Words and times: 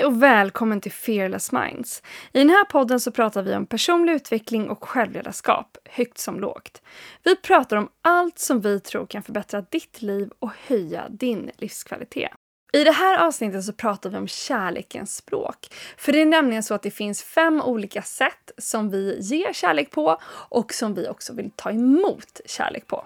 Hej 0.00 0.06
och 0.06 0.22
välkommen 0.22 0.80
till 0.80 0.92
Fearless 0.92 1.52
Minds. 1.52 2.02
I 2.32 2.38
den 2.38 2.50
här 2.50 2.64
podden 2.64 3.00
så 3.00 3.12
pratar 3.12 3.42
vi 3.42 3.54
om 3.54 3.66
personlig 3.66 4.12
utveckling 4.12 4.70
och 4.70 4.84
självledarskap, 4.84 5.78
högt 5.84 6.18
som 6.18 6.40
lågt. 6.40 6.82
Vi 7.22 7.36
pratar 7.36 7.76
om 7.76 7.88
allt 8.02 8.38
som 8.38 8.60
vi 8.60 8.80
tror 8.80 9.06
kan 9.06 9.22
förbättra 9.22 9.60
ditt 9.70 10.02
liv 10.02 10.30
och 10.38 10.50
höja 10.66 11.08
din 11.08 11.50
livskvalitet. 11.56 12.30
I 12.72 12.84
det 12.84 12.92
här 12.92 13.26
avsnittet 13.26 13.64
så 13.64 13.72
pratar 13.72 14.10
vi 14.10 14.16
om 14.16 14.28
kärlekens 14.28 15.16
språk. 15.16 15.68
För 15.96 16.12
det 16.12 16.20
är 16.20 16.26
nämligen 16.26 16.62
så 16.62 16.74
att 16.74 16.82
det 16.82 16.90
finns 16.90 17.22
fem 17.22 17.62
olika 17.62 18.02
sätt 18.02 18.50
som 18.58 18.90
vi 18.90 19.18
ger 19.20 19.52
kärlek 19.52 19.90
på 19.90 20.20
och 20.48 20.72
som 20.72 20.94
vi 20.94 21.08
också 21.08 21.32
vill 21.32 21.50
ta 21.56 21.70
emot 21.70 22.40
kärlek 22.46 22.86
på. 22.86 23.04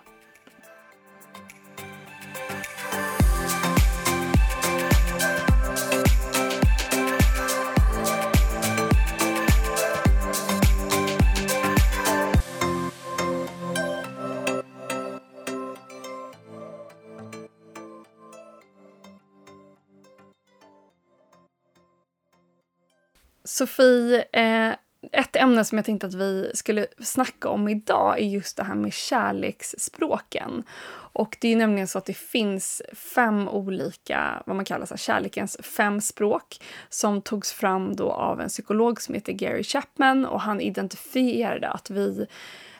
Sofie, 23.44 24.24
eh, 24.32 24.76
ett 25.12 25.36
ämne 25.36 25.64
som 25.64 25.78
jag 25.78 25.84
tänkte 25.84 26.06
att 26.06 26.14
vi 26.14 26.50
skulle 26.54 26.86
snacka 27.00 27.48
om 27.48 27.68
idag 27.68 28.18
är 28.18 28.26
just 28.26 28.56
det 28.56 28.62
här 28.62 28.74
med 28.74 28.92
kärleksspråken. 28.92 30.62
Och 30.90 31.36
det 31.40 31.52
är 31.52 31.56
nämligen 31.56 31.88
så 31.88 31.98
att 31.98 32.04
det 32.04 32.16
finns 32.16 32.82
fem 32.92 33.48
olika, 33.48 34.42
vad 34.46 34.56
man 34.56 34.64
kallar 34.64 34.86
så 34.86 34.94
här, 34.94 34.98
kärlekens 34.98 35.56
fem 35.62 36.00
språk 36.00 36.60
som 36.88 37.22
togs 37.22 37.52
fram 37.52 37.96
då 37.96 38.10
av 38.10 38.40
en 38.40 38.48
psykolog 38.48 39.02
som 39.02 39.14
heter 39.14 39.32
Gary 39.32 39.64
Chapman 39.64 40.24
och 40.24 40.40
han 40.40 40.60
identifierade 40.60 41.68
att 41.68 41.90
vi 41.90 42.26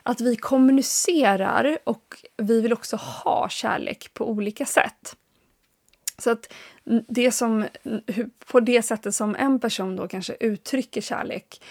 att 0.03 0.21
vi 0.21 0.35
kommunicerar 0.35 1.77
och 1.83 2.25
vi 2.37 2.61
vill 2.61 2.73
också 2.73 2.95
ha 2.95 3.49
kärlek 3.49 4.13
på 4.13 4.29
olika 4.29 4.65
sätt. 4.65 5.15
Så 6.17 6.31
att 6.31 6.53
det 7.07 7.31
som, 7.31 7.65
på 8.51 8.59
det 8.59 8.81
sättet 8.81 9.15
som 9.15 9.35
en 9.35 9.59
person 9.59 9.95
då 9.95 10.07
kanske 10.07 10.35
uttrycker 10.39 11.01
kärlek 11.01 11.61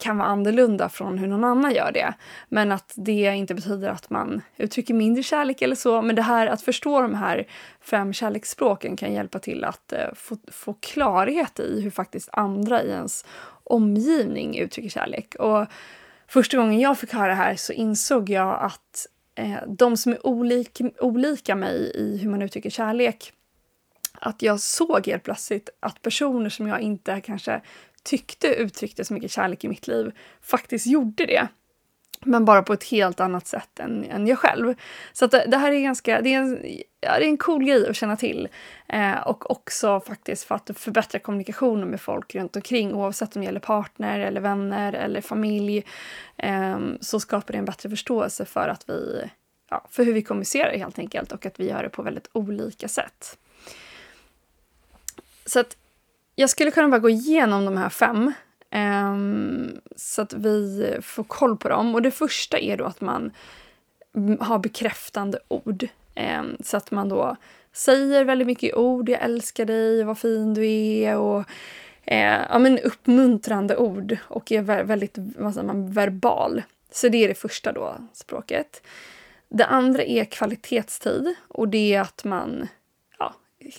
kan 0.00 0.18
vara 0.18 0.28
annorlunda 0.28 0.88
från 0.88 1.18
hur 1.18 1.26
någon 1.26 1.44
annan 1.44 1.74
gör 1.74 1.92
det. 1.92 2.14
Men 2.48 2.72
att 2.72 2.92
det 2.96 3.12
inte 3.12 3.54
betyder 3.54 3.88
att 3.88 4.10
man 4.10 4.42
uttrycker 4.56 4.94
mindre 4.94 5.22
kärlek 5.22 5.62
eller 5.62 5.76
så. 5.76 6.02
Men 6.02 6.16
det 6.16 6.22
här 6.22 6.46
att 6.46 6.62
förstå 6.62 7.02
de 7.02 7.14
här 7.14 7.46
fem 7.80 8.12
kärleksspråken 8.12 8.96
kan 8.96 9.12
hjälpa 9.12 9.38
till 9.38 9.64
att 9.64 9.92
eh, 9.92 10.14
få, 10.14 10.36
få 10.48 10.74
klarhet 10.80 11.60
i 11.60 11.80
hur 11.80 11.90
faktiskt 11.90 12.28
andra 12.32 12.82
i 12.82 12.90
ens 12.90 13.24
omgivning 13.64 14.58
uttrycker 14.58 14.90
kärlek. 14.90 15.34
Och 15.34 15.66
första 16.28 16.56
gången 16.56 16.80
jag 16.80 16.98
fick 16.98 17.12
höra 17.12 17.28
det 17.28 17.34
här 17.34 17.56
så 17.56 17.72
insåg 17.72 18.30
jag 18.30 18.58
att 18.60 19.06
eh, 19.34 19.58
de 19.68 19.96
som 19.96 20.12
är 20.12 20.26
olik, 20.26 20.80
olika 20.98 21.54
mig 21.54 21.92
i 21.94 22.18
hur 22.18 22.30
man 22.30 22.42
uttrycker 22.42 22.70
kärlek 22.70 23.32
att 24.20 24.42
jag 24.42 24.60
såg 24.60 25.06
helt 25.06 25.22
plötsligt 25.22 25.68
att 25.80 26.02
personer 26.02 26.50
som 26.50 26.66
jag 26.66 26.80
inte 26.80 27.20
kanske 27.20 27.60
tyckte 28.02 28.54
uttryckte 28.54 29.04
så 29.04 29.14
mycket 29.14 29.30
kärlek 29.30 29.64
i 29.64 29.68
mitt 29.68 29.86
liv 29.86 30.12
faktiskt 30.40 30.86
gjorde 30.86 31.26
det. 31.26 31.48
Men 32.24 32.44
bara 32.44 32.62
på 32.62 32.72
ett 32.72 32.84
helt 32.84 33.20
annat 33.20 33.46
sätt 33.46 33.78
än, 33.78 34.04
än 34.04 34.26
jag 34.26 34.38
själv. 34.38 34.74
Så 35.12 35.26
det, 35.26 35.44
det, 35.48 35.56
här 35.56 35.72
är 35.72 35.80
ganska, 35.80 36.20
det 36.20 36.34
är, 36.34 36.38
en, 36.38 36.66
ja, 37.00 37.18
det 37.18 37.24
är 37.24 37.28
en 37.28 37.36
cool 37.36 37.64
grej 37.64 37.88
att 37.88 37.96
känna 37.96 38.16
till. 38.16 38.48
Eh, 38.88 39.20
och 39.20 39.50
också 39.50 40.00
faktiskt 40.00 40.44
för 40.44 40.54
att 40.54 40.70
förbättra 40.74 41.18
kommunikationen 41.18 41.88
med 41.88 42.00
folk 42.00 42.34
runt 42.34 42.56
omkring 42.56 42.94
oavsett 42.94 43.36
om 43.36 43.42
det 43.42 43.46
gäller 43.46 43.60
partner 43.60 44.20
eller 44.20 44.40
vänner 44.40 44.92
eller 44.92 45.20
familj. 45.20 45.84
Eh, 46.36 46.78
så 47.00 47.20
skapar 47.20 47.52
det 47.52 47.58
en 47.58 47.64
bättre 47.64 47.90
förståelse 47.90 48.44
för 48.44 48.68
att 48.68 48.84
vi, 48.88 49.22
ja, 49.70 49.86
för 49.90 50.04
hur 50.04 50.12
vi 50.12 50.22
kommunicerar 50.22 50.78
helt 50.78 50.98
enkelt 50.98 51.32
och 51.32 51.46
att 51.46 51.60
vi 51.60 51.68
gör 51.68 51.82
det 51.82 51.88
på 51.88 52.02
väldigt 52.02 52.28
olika 52.32 52.88
sätt. 52.88 53.38
Så 55.50 55.60
att 55.60 55.76
jag 56.34 56.50
skulle 56.50 56.70
kunna 56.70 56.88
bara 56.88 56.98
gå 56.98 57.10
igenom 57.10 57.64
de 57.64 57.76
här 57.76 57.88
fem 57.88 58.32
um, 58.74 59.80
så 59.96 60.22
att 60.22 60.32
vi 60.32 60.96
får 61.02 61.24
koll 61.24 61.56
på 61.56 61.68
dem. 61.68 61.94
Och 61.94 62.02
det 62.02 62.10
första 62.10 62.58
är 62.58 62.76
då 62.76 62.84
att 62.84 63.00
man 63.00 63.32
har 64.40 64.58
bekräftande 64.58 65.38
ord. 65.48 65.88
Um, 66.40 66.56
så 66.64 66.76
att 66.76 66.90
man 66.90 67.08
då 67.08 67.36
säger 67.72 68.24
väldigt 68.24 68.46
mycket 68.46 68.74
ord. 68.74 69.08
Jag 69.08 69.22
älskar 69.22 69.64
dig, 69.64 70.04
vad 70.04 70.18
fin 70.18 70.54
du 70.54 70.66
är. 70.70 71.16
och 71.16 71.44
eh, 72.04 72.40
ja, 72.50 72.58
men 72.58 72.78
uppmuntrande 72.78 73.76
ord 73.76 74.16
och 74.22 74.52
är 74.52 74.62
väldigt 74.82 75.14
vad 75.16 75.54
säger 75.54 75.66
man, 75.66 75.92
verbal. 75.92 76.62
Så 76.92 77.08
det 77.08 77.24
är 77.24 77.28
det 77.28 77.34
första 77.34 77.72
då, 77.72 77.94
språket. 78.12 78.82
Det 79.48 79.66
andra 79.66 80.02
är 80.02 80.24
kvalitetstid 80.24 81.34
och 81.48 81.68
det 81.68 81.94
är 81.94 82.00
att 82.00 82.24
man 82.24 82.68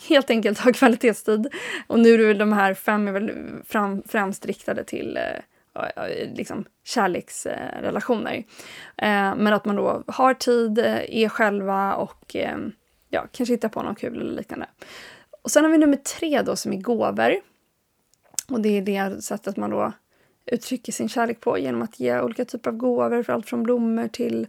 helt 0.10 0.30
enkelt 0.30 0.60
ha 0.60 0.74
kvalitetstid. 0.74 1.48
Och 1.88 2.00
nu 2.00 2.14
är 2.14 2.28
väl 2.28 2.38
de 2.38 2.54
här 2.54 2.74
fem 2.74 3.08
är 3.08 3.12
väl 3.12 3.32
fram, 3.66 4.04
främst 4.08 4.46
riktade 4.46 4.84
till 4.84 5.18
eh, 5.18 6.34
liksom 6.34 6.66
kärleksrelationer. 6.84 8.36
Eh, 8.98 9.36
men 9.36 9.48
att 9.48 9.66
man 9.66 9.76
då 9.76 10.04
har 10.08 10.34
tid, 10.34 10.80
eh, 10.80 11.24
är 11.24 11.30
själva 11.30 11.96
och 11.96 12.36
eh, 12.36 12.58
ja, 13.10 13.28
kanske 13.32 13.54
hittar 13.54 13.70
på 13.70 13.84
något 13.84 14.00
kul 14.00 14.22
eller 14.22 14.36
liknande. 14.36 14.68
Och 15.42 15.52
sen 15.52 15.64
har 15.64 15.72
vi 15.72 15.78
nummer 15.78 15.98
tre 15.98 16.42
då 16.42 16.56
som 16.56 16.74
är 16.74 16.78
gåvor. 16.78 17.36
Och 18.50 18.62
det 18.62 18.78
är 18.78 18.82
det 18.82 19.24
sättet 19.24 19.58
man 19.58 19.70
då 19.70 19.94
uttrycker 20.46 20.92
sin 20.92 21.10
kärlek 21.10 21.40
på 21.40 21.60
genom 21.60 21.82
att 21.82 22.00
ge 22.00 22.20
olika 22.20 22.46
typer 22.46 22.70
av 22.70 22.78
gåvor, 22.78 23.24
för 23.24 23.34
allt 23.34 23.50
från 23.50 23.64
blommor 23.64 24.08
till 24.08 24.48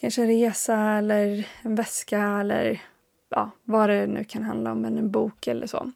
kanske 0.00 0.22
en 0.22 0.28
resa 0.28 0.76
eller 0.78 1.48
en 1.62 1.74
väska 1.74 2.22
eller 2.22 2.80
ja, 3.32 3.50
vad 3.64 3.88
det 3.88 4.06
nu 4.06 4.24
kan 4.24 4.42
handla 4.42 4.72
om, 4.72 4.84
en 4.84 5.10
bok 5.10 5.46
eller 5.46 5.66
så. 5.66 5.92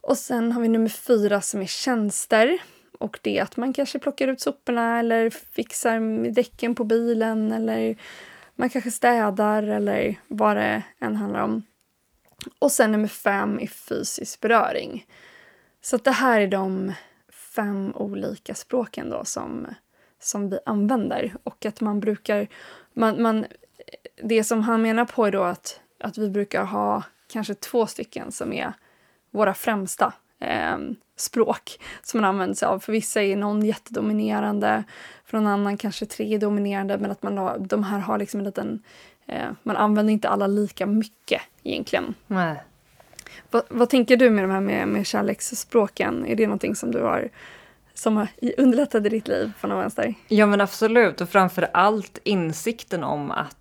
Och 0.00 0.18
sen 0.18 0.52
har 0.52 0.62
vi 0.62 0.68
nummer 0.68 0.88
fyra 0.88 1.40
som 1.40 1.60
är 1.60 1.66
tjänster. 1.66 2.58
Och 2.98 3.18
det 3.22 3.38
är 3.38 3.42
att 3.42 3.56
man 3.56 3.72
kanske 3.72 3.98
plockar 3.98 4.28
ut 4.28 4.40
soporna 4.40 4.98
eller 4.98 5.30
fixar 5.30 6.30
däcken 6.30 6.74
på 6.74 6.84
bilen 6.84 7.52
eller 7.52 7.96
man 8.54 8.70
kanske 8.70 8.90
städar 8.90 9.62
eller 9.62 10.16
vad 10.28 10.56
det 10.56 10.82
än 10.98 11.16
handlar 11.16 11.40
om. 11.40 11.62
Och 12.58 12.72
sen 12.72 12.92
nummer 12.92 13.08
fem 13.08 13.58
är 13.60 13.66
fysisk 13.66 14.40
beröring. 14.40 15.06
Så 15.80 15.96
det 15.96 16.10
här 16.10 16.40
är 16.40 16.48
de 16.48 16.92
fem 17.32 17.92
olika 17.94 18.54
språken 18.54 19.10
då 19.10 19.24
som, 19.24 19.66
som 20.20 20.50
vi 20.50 20.58
använder. 20.66 21.34
Och 21.42 21.66
att 21.66 21.80
man 21.80 22.00
brukar... 22.00 22.48
Man, 22.92 23.22
man, 23.22 23.46
det 24.22 24.44
som 24.44 24.60
han 24.60 24.82
menar 24.82 25.04
på 25.04 25.26
är 25.26 25.32
då 25.32 25.42
att 25.42 25.80
att 25.98 26.18
vi 26.18 26.30
brukar 26.30 26.64
ha 26.64 27.02
kanske 27.32 27.54
två 27.54 27.86
stycken 27.86 28.32
som 28.32 28.52
är 28.52 28.72
våra 29.30 29.54
främsta 29.54 30.12
eh, 30.40 30.78
språk 31.16 31.80
som 32.02 32.20
man 32.20 32.28
använder 32.28 32.54
sig 32.54 32.68
av. 32.68 32.78
För 32.78 32.92
vissa 32.92 33.22
är 33.22 33.36
någon 33.36 33.64
jättedominerande, 33.64 34.84
för 35.24 35.38
någon 35.38 35.46
annan 35.46 35.76
kanske 35.76 36.06
tre 36.06 36.38
dominerande 36.38 36.98
men 36.98 37.10
att 37.10 37.22
man 37.22 37.66
de 37.68 37.84
här 37.84 37.98
har 37.98 38.18
liksom 38.18 38.40
en 38.40 38.46
liten... 38.46 38.82
Eh, 39.26 39.50
man 39.62 39.76
använder 39.76 40.12
inte 40.12 40.28
alla 40.28 40.46
lika 40.46 40.86
mycket 40.86 41.42
egentligen. 41.62 42.14
Nej. 42.26 42.62
Va, 43.50 43.62
vad 43.68 43.90
tänker 43.90 44.16
du 44.16 44.30
med 44.30 44.44
de 44.44 44.50
här 44.50 44.60
med, 44.60 44.88
med 44.88 45.06
kärleksspråken? 45.06 46.26
Är 46.26 46.36
det 46.36 46.46
någonting 46.46 46.74
som 46.74 46.90
du 46.90 47.02
har 47.02 47.28
som 47.94 48.16
har 48.16 48.28
underlättat 48.56 49.04
ditt 49.04 49.28
liv 49.28 49.52
på 49.60 49.66
något 49.66 49.82
vänster? 49.82 50.14
Ja 50.28 50.46
men 50.46 50.60
absolut 50.60 51.20
och 51.20 51.28
framför 51.28 51.68
allt 51.72 52.18
insikten 52.24 53.04
om 53.04 53.30
att 53.30 53.57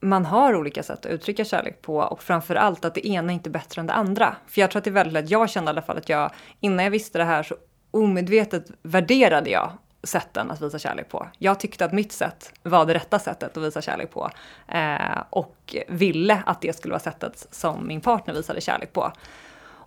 man 0.00 0.24
har 0.24 0.54
olika 0.54 0.82
sätt 0.82 1.06
att 1.06 1.12
uttrycka 1.12 1.44
kärlek 1.44 1.82
på 1.82 1.96
och 1.96 2.22
framför 2.22 2.54
allt 2.54 2.84
att 2.84 2.94
det 2.94 3.06
ena 3.06 3.32
är 3.32 3.34
inte 3.34 3.50
bättre 3.50 3.80
än 3.80 3.86
det 3.86 3.92
andra. 3.92 4.36
För 4.46 4.60
jag 4.60 4.70
tror 4.70 4.78
att 4.78 4.84
det 4.84 4.90
är 4.90 4.92
väldigt 4.92 5.12
lätt, 5.12 5.30
jag 5.30 5.50
kände 5.50 5.68
i 5.68 5.70
alla 5.70 5.82
fall 5.82 5.98
att 5.98 6.08
jag 6.08 6.30
innan 6.60 6.84
jag 6.84 6.90
visste 6.90 7.18
det 7.18 7.24
här 7.24 7.42
så 7.42 7.54
omedvetet 7.90 8.66
värderade 8.82 9.50
jag 9.50 9.72
sätten 10.02 10.50
att 10.50 10.62
visa 10.62 10.78
kärlek 10.78 11.08
på. 11.08 11.26
Jag 11.38 11.60
tyckte 11.60 11.84
att 11.84 11.92
mitt 11.92 12.12
sätt 12.12 12.52
var 12.62 12.86
det 12.86 12.94
rätta 12.94 13.18
sättet 13.18 13.56
att 13.56 13.62
visa 13.62 13.82
kärlek 13.82 14.10
på 14.10 14.30
eh, 14.68 15.22
och 15.30 15.76
ville 15.88 16.42
att 16.46 16.60
det 16.60 16.76
skulle 16.76 16.92
vara 16.92 17.00
sättet 17.00 17.46
som 17.50 17.86
min 17.86 18.00
partner 18.00 18.34
visade 18.34 18.60
kärlek 18.60 18.92
på. 18.92 19.12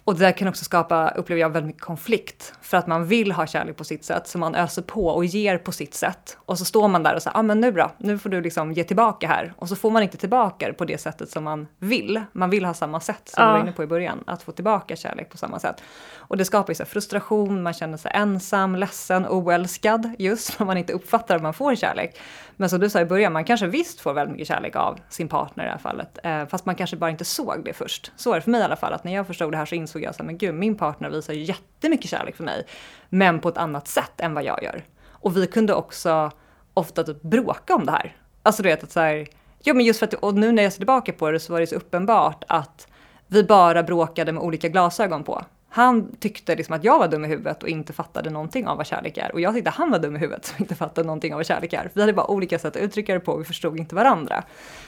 Och 0.10 0.16
det 0.16 0.26
där 0.26 0.32
kan 0.32 0.48
också 0.48 0.66
skapa, 0.66 1.10
upplever 1.10 1.42
jag, 1.42 1.50
väldigt 1.50 1.68
mycket 1.68 1.82
konflikt. 1.82 2.54
För 2.62 2.78
att 2.78 2.88
man 2.88 3.06
vill 3.06 3.32
ha 3.32 3.48
kärlek 3.48 3.78
på 3.78 3.84
sitt 3.84 4.06
sätt, 4.06 4.28
så 4.28 4.38
man 4.38 4.56
öser 4.56 4.82
på 4.82 5.08
och 5.08 5.26
ger 5.26 5.58
på 5.58 5.72
sitt 5.72 5.94
sätt. 5.94 6.38
Och 6.46 6.58
så 6.58 6.66
står 6.66 6.88
man 6.88 7.04
där 7.04 7.16
och 7.16 7.22
säger, 7.22 7.36
ja 7.36 7.40
ah, 7.40 7.44
men 7.44 7.62
nu 7.62 7.72
då, 7.72 7.92
nu 7.98 8.18
får 8.18 8.30
du 8.30 8.42
liksom 8.42 8.72
ge 8.72 8.84
tillbaka 8.84 9.28
här. 9.28 9.54
Och 9.58 9.70
så 9.70 9.76
får 9.76 9.92
man 9.92 10.04
inte 10.04 10.18
tillbaka 10.18 10.68
det 10.68 10.74
på 10.74 10.86
det 10.86 10.98
sättet 10.98 11.30
som 11.30 11.44
man 11.44 11.68
vill. 11.80 12.22
Man 12.32 12.50
vill 12.50 12.66
ha 12.66 12.74
samma 12.74 13.00
sätt 13.00 13.22
som 13.30 13.44
ja. 13.44 13.48
du 13.48 13.54
var 13.54 13.60
inne 13.60 13.72
på 13.72 13.84
i 13.84 13.88
början, 13.88 14.24
att 14.28 14.44
få 14.44 14.52
tillbaka 14.52 14.96
kärlek 14.96 15.30
på 15.30 15.38
samma 15.38 15.60
sätt. 15.60 15.84
Och 16.16 16.38
det 16.38 16.46
skapar 16.46 16.72
ju 16.72 16.76
så 16.76 16.86
frustration, 16.86 17.64
man 17.64 17.74
känner 17.74 17.98
sig 17.98 18.12
ensam, 18.14 18.76
ledsen, 18.76 19.26
oälskad 19.28 20.16
just 20.20 20.50
för 20.54 20.66
man 20.66 20.78
inte 20.78 20.94
uppfattar 20.94 21.36
att 21.36 21.42
man 21.42 21.54
får 21.54 21.76
kärlek. 21.76 22.20
Men 22.56 22.70
som 22.70 22.80
du 22.80 22.90
sa 22.90 23.02
i 23.02 23.06
början, 23.06 23.34
man 23.34 23.44
kanske 23.44 23.68
visst 23.68 24.02
får 24.02 24.14
väldigt 24.14 24.32
mycket 24.32 24.48
kärlek 24.48 24.76
av 24.76 25.00
sin 25.10 25.28
partner 25.28 25.64
i 25.64 25.68
det 25.68 25.72
här 25.72 25.80
fallet. 25.80 26.20
Eh, 26.24 26.46
fast 26.46 26.66
man 26.66 26.76
kanske 26.76 26.98
bara 26.98 27.10
inte 27.10 27.26
såg 27.26 27.62
det 27.66 27.74
först. 27.74 28.12
Så 28.16 28.32
är 28.32 28.36
det 28.36 28.42
för 28.42 28.52
mig 28.52 28.62
i 28.62 28.64
alla 28.64 28.76
fall, 28.76 28.94
att 28.94 29.04
när 29.04 29.16
jag 29.16 29.28
förstod 29.28 29.54
det 29.54 29.58
här 29.58 29.66
så 29.66 29.76
insåg 29.76 29.99
insåg 30.00 30.20
jag 30.20 30.22
att 30.22 30.26
men 30.26 30.38
gud, 30.38 30.56
min 30.56 30.76
partner 30.76 31.10
visar 31.10 31.34
ju 31.34 31.44
jättemycket 31.44 32.10
kärlek 32.10 32.36
för 32.36 32.44
mig, 32.44 32.66
men 33.10 33.40
på 33.40 33.50
ett 33.50 33.58
annat 33.58 33.88
sätt 33.88 34.22
än 34.22 34.34
vad 34.34 34.44
jag 34.44 34.64
gör. 34.64 34.84
Och 35.22 35.38
vi 35.38 35.48
kunde 35.48 35.74
också 35.74 36.32
ofta 36.74 37.04
typ 37.04 37.22
bråka 37.22 37.76
om 37.76 37.86
det 37.86 37.92
här. 37.92 38.16
Alltså 38.44 38.64
du 38.64 38.70
vet 38.70 38.84
att 38.84 38.92
så 38.92 39.00
här, 39.00 39.28
jo 39.64 39.76
men 39.76 39.86
just 39.86 40.00
för 40.00 40.08
att, 40.08 40.14
och 40.14 40.36
nu 40.36 40.52
när 40.52 40.64
jag 40.64 40.74
ser 40.74 40.80
tillbaka 40.80 41.14
på 41.14 41.32
det 41.32 41.40
så 41.40 41.54
var 41.54 41.60
det 41.60 41.68
så 41.68 41.76
uppenbart 41.76 42.44
att 42.48 42.88
vi 43.28 43.44
bara 43.44 43.84
bråkade 43.84 44.32
med 44.32 44.44
olika 44.44 44.68
glasögon 44.70 45.24
på. 45.24 45.44
Han 45.72 46.16
tyckte 46.16 46.56
liksom 46.56 46.76
att 46.76 46.84
jag 46.84 47.00
var 47.00 47.08
dum 47.08 47.26
i 47.26 47.28
huvudet 47.28 47.64
och 47.64 47.70
inte 47.70 47.94
fattade 47.94 48.30
någonting 48.30 48.68
av 48.68 48.78
vad 48.78 48.88
kärlek 48.88 49.18
är. 49.18 49.32
Och 49.32 49.42
jag 49.42 49.54
tyckte 49.54 49.70
han 49.70 49.92
var 49.92 50.00
dum 50.00 50.16
i 50.16 50.20
huvudet 50.20 50.54
och 50.54 50.62
inte 50.62 50.76
fattade 50.76 51.08
någonting 51.08 51.34
av 51.34 51.38
vad 51.38 51.46
kärlek 51.46 51.74
är. 51.74 51.92
Vi 51.94 52.02
hade 52.02 52.14
bara 52.14 52.32
olika 52.32 52.60
sätt 52.60 52.76
att 52.76 52.82
uttrycka 52.82 53.14
det 53.14 53.20
på 53.20 53.32
och 53.32 53.40
vi 53.40 53.46
förstod 53.46 53.80
inte 53.80 53.96
varandra. 53.96 54.44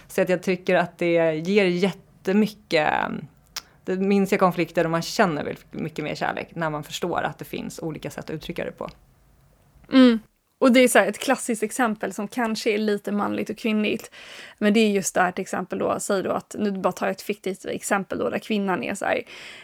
Så 0.07 0.21
att 0.21 0.29
jag 0.29 0.43
tycker 0.43 0.75
att 0.75 0.97
det 0.97 1.35
ger 1.35 1.65
jättemycket 1.65 2.89
det 3.85 3.97
minskar 3.97 4.37
konflikter 4.37 4.83
och 4.85 4.91
man 4.91 5.01
känner 5.01 5.57
mycket 5.71 6.05
mer 6.05 6.15
kärlek 6.15 6.49
när 6.55 6.69
man 6.69 6.83
förstår 6.83 7.21
att 7.21 7.37
det 7.37 7.45
finns 7.45 7.79
olika 7.79 8.09
sätt 8.11 8.23
att 8.23 8.29
uttrycka 8.29 8.65
det 8.65 8.71
på. 8.71 8.89
Mm. 9.93 10.19
Och 10.61 10.71
det 10.71 10.79
är 10.79 10.87
så 10.87 10.99
ett 10.99 11.17
klassiskt 11.17 11.63
exempel 11.63 12.13
som 12.13 12.27
kanske 12.27 12.69
är 12.69 12.77
lite 12.77 13.11
manligt 13.11 13.49
och 13.49 13.57
kvinnligt. 13.57 14.11
Men 14.57 14.73
det 14.73 14.79
är 14.79 14.89
just 14.89 15.15
det 15.15 15.21
här 15.21 15.31
till 15.31 15.41
exempel 15.41 15.79
då, 15.79 15.99
säg 15.99 16.23
då 16.23 16.31
att, 16.31 16.55
nu 16.59 16.71
bara 16.71 16.91
tar 16.91 17.05
jag 17.05 17.11
ett 17.11 17.21
fiktivt 17.21 17.65
exempel 17.65 18.19
då 18.19 18.29
där 18.29 18.39
kvinnan 18.39 18.83
är 18.83 18.95
så 18.95 19.05
här, 19.05 19.21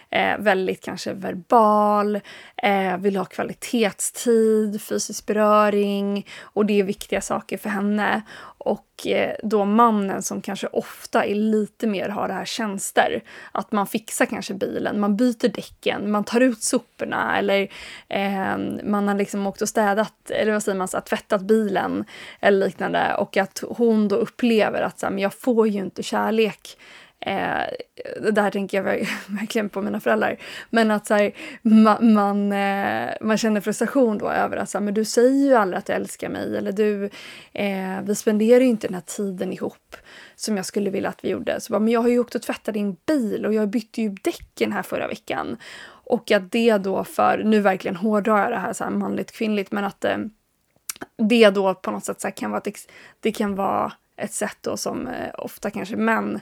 eh, 0.10 0.38
väldigt 0.40 0.84
kanske 0.84 1.14
verbal, 1.14 2.16
eh, 2.64 2.98
vill 2.98 3.16
ha 3.16 3.26
kvalitetstid, 3.26 4.82
fysisk 4.82 5.26
beröring 5.26 6.28
och 6.42 6.66
det 6.66 6.80
är 6.80 6.84
viktiga 6.84 7.22
saker 7.22 7.58
för 7.58 7.70
henne. 7.70 8.22
Och 8.68 9.08
eh, 9.08 9.36
då 9.44 9.66
mannen 9.66 10.22
som 10.22 10.42
kanske 10.42 10.68
ofta 10.68 11.26
är 11.26 11.36
lite 11.36 11.88
mer 11.88 12.10
har 12.10 12.28
det 12.28 12.34
här 12.34 12.46
tjänster. 12.46 13.24
Att 13.52 13.72
man 13.72 13.88
fixar 13.88 14.26
kanske 14.26 14.54
bilen, 14.54 15.00
man 15.00 15.18
byter 15.18 15.48
däcken, 15.48 16.12
man 16.12 16.24
tar 16.24 16.42
ut 16.42 16.64
soporna 16.64 17.38
eller 17.38 17.68
eh, 18.08 18.58
man 18.84 19.08
har 19.08 19.16
liksom 19.16 19.48
åkt 19.48 19.62
och 19.62 19.70
städat, 19.70 20.32
eller 20.32 20.52
vad 20.52 20.64
säger 20.64 20.78
man, 20.78 20.88
så, 20.88 21.02
tvättat 21.02 21.42
bilen 21.42 22.06
eller 22.40 22.66
liknande. 22.66 23.16
Och 23.16 23.38
att 23.38 23.64
hon 23.70 24.08
då 24.08 24.16
upplever 24.16 24.82
att 24.82 25.00
så 25.00 25.06
här, 25.06 25.14
men 25.14 25.24
jag 25.24 25.34
får 25.34 25.68
ju 25.68 25.80
inte 25.80 26.04
kärlek 26.04 26.78
Eh, 27.20 27.64
det 28.32 28.42
här 28.42 28.52
tänker 28.52 28.84
jag 28.84 29.08
verkligen 29.28 29.70
på 29.70 29.82
mina 29.82 30.00
föräldrar. 30.00 30.38
Men 30.70 30.92
att 30.92 31.08
så 31.08 31.14
här, 31.14 31.32
man, 31.62 32.14
man, 32.14 32.52
eh, 32.52 33.10
man, 33.22 33.38
känner 33.38 33.62
frustration 33.62 34.18
då 34.18 34.30
över 34.30 34.58
att 34.58 34.70
så 34.70 34.78
här, 34.78 34.86
men 34.86 34.94
du 34.94 35.06
säger 35.06 35.46
ju 35.46 35.56
aldrig 35.56 35.78
att 35.78 35.86
du 35.86 35.94
älskar 35.94 36.30
mig 36.30 36.58
eller 36.58 36.72
du, 36.72 37.10
eh, 37.54 38.02
vi 38.04 38.16
spenderar 38.16 38.60
ju 38.60 38.68
inte 38.68 38.88
den 38.88 38.94
här 38.94 39.02
tiden 39.02 39.54
ihop 39.54 39.96
som 40.36 40.58
jag 40.58 40.66
skulle 40.66 40.90
vilja 40.90 41.10
att 41.10 41.24
vi 41.24 41.30
gjorde. 41.30 41.62
Så 41.62 41.74
bara, 41.74 41.80
men 41.80 41.94
jag 41.94 42.02
har 42.02 42.10
ju 42.10 42.20
åkt 42.20 42.36
och 42.36 42.42
tvättat 42.42 42.74
din 42.74 42.98
bil 43.06 43.46
och 43.46 43.54
jag 43.54 43.70
bytte 43.70 44.02
ju 44.02 44.10
däcken 44.10 44.72
här 44.72 44.84
förra 44.84 45.08
veckan. 45.08 45.58
Och 46.10 46.32
att 46.32 46.52
det 46.52 46.78
då 46.78 47.04
för, 47.04 47.44
nu 47.46 47.60
verkligen 47.60 47.96
hårdrar 47.96 48.42
jag 48.44 48.52
det 48.52 48.58
här, 48.58 48.74
så 48.74 48.84
här 48.84 48.92
manligt 48.92 49.32
kvinnligt, 49.32 49.72
men 49.72 49.84
att 49.84 50.06
eh, 50.06 50.18
det 51.18 51.50
då 51.50 51.76
på 51.76 51.92
något 51.92 52.06
sätt 52.06 52.22
så 52.22 52.32
kan 52.32 52.52
vara 52.52 52.62
ett, 52.66 52.92
det 53.20 53.32
kan 53.32 53.56
vara 53.56 53.94
ett 54.18 54.34
sätt 54.34 54.58
då 54.62 54.78
som 54.78 55.08
eh, 55.08 55.30
ofta 55.38 55.70
kanske 55.70 55.96
män 55.96 56.40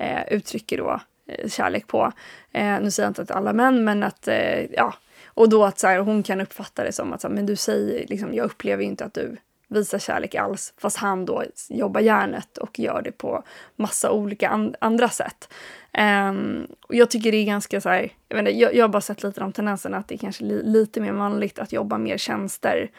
eh, 0.00 0.22
uttrycker 0.30 0.78
då 0.78 1.00
eh, 1.26 1.48
kärlek 1.48 1.86
på. 1.86 2.12
Eh, 2.52 2.80
nu 2.80 2.90
säger 2.90 3.06
jag 3.06 3.10
inte 3.10 3.22
att 3.22 3.30
alla 3.30 3.52
män, 3.52 3.84
men 3.84 4.02
att 4.02 4.28
eh, 4.28 4.64
ja, 4.72 4.94
och 5.26 5.48
då 5.48 5.64
att 5.64 5.78
så 5.78 5.86
här, 5.86 5.98
hon 5.98 6.22
kan 6.22 6.40
uppfatta 6.40 6.84
det 6.84 6.92
som 6.92 7.12
att 7.12 7.20
så 7.20 7.28
här, 7.28 7.34
men 7.34 7.46
du 7.46 7.56
säger 7.56 8.06
liksom, 8.06 8.34
jag 8.34 8.44
upplever 8.44 8.84
inte 8.84 9.04
att 9.04 9.14
du 9.14 9.36
visar 9.68 9.98
kärlek 9.98 10.34
alls, 10.34 10.74
fast 10.78 10.96
han 10.96 11.26
då 11.26 11.44
jobbar 11.68 12.00
hjärnet 12.00 12.58
och 12.58 12.78
gör 12.78 13.02
det 13.02 13.12
på 13.12 13.44
massa 13.76 14.10
olika 14.10 14.48
and 14.48 14.76
andra 14.80 15.08
sätt. 15.08 15.52
Um, 15.98 16.66
och 16.88 16.94
jag 16.94 17.10
tycker 17.10 17.32
det 17.32 17.38
är 17.38 17.44
ganska 17.44 17.80
så 17.80 17.88
här, 17.88 18.12
jag, 18.28 18.36
vet 18.36 18.48
inte, 18.48 18.60
jag, 18.60 18.74
jag 18.74 18.84
har 18.84 18.88
bara 18.88 19.00
sett 19.00 19.22
lite 19.22 19.40
de 19.40 19.52
tendenserna 19.52 19.96
att 19.96 20.08
det 20.08 20.14
är 20.14 20.18
kanske 20.18 20.44
li 20.44 20.62
lite 20.62 21.00
mer 21.00 21.12
manligt 21.12 21.58
att 21.58 21.72
jobba 21.72 21.98
mer 21.98 22.18
tjänster 22.18 22.90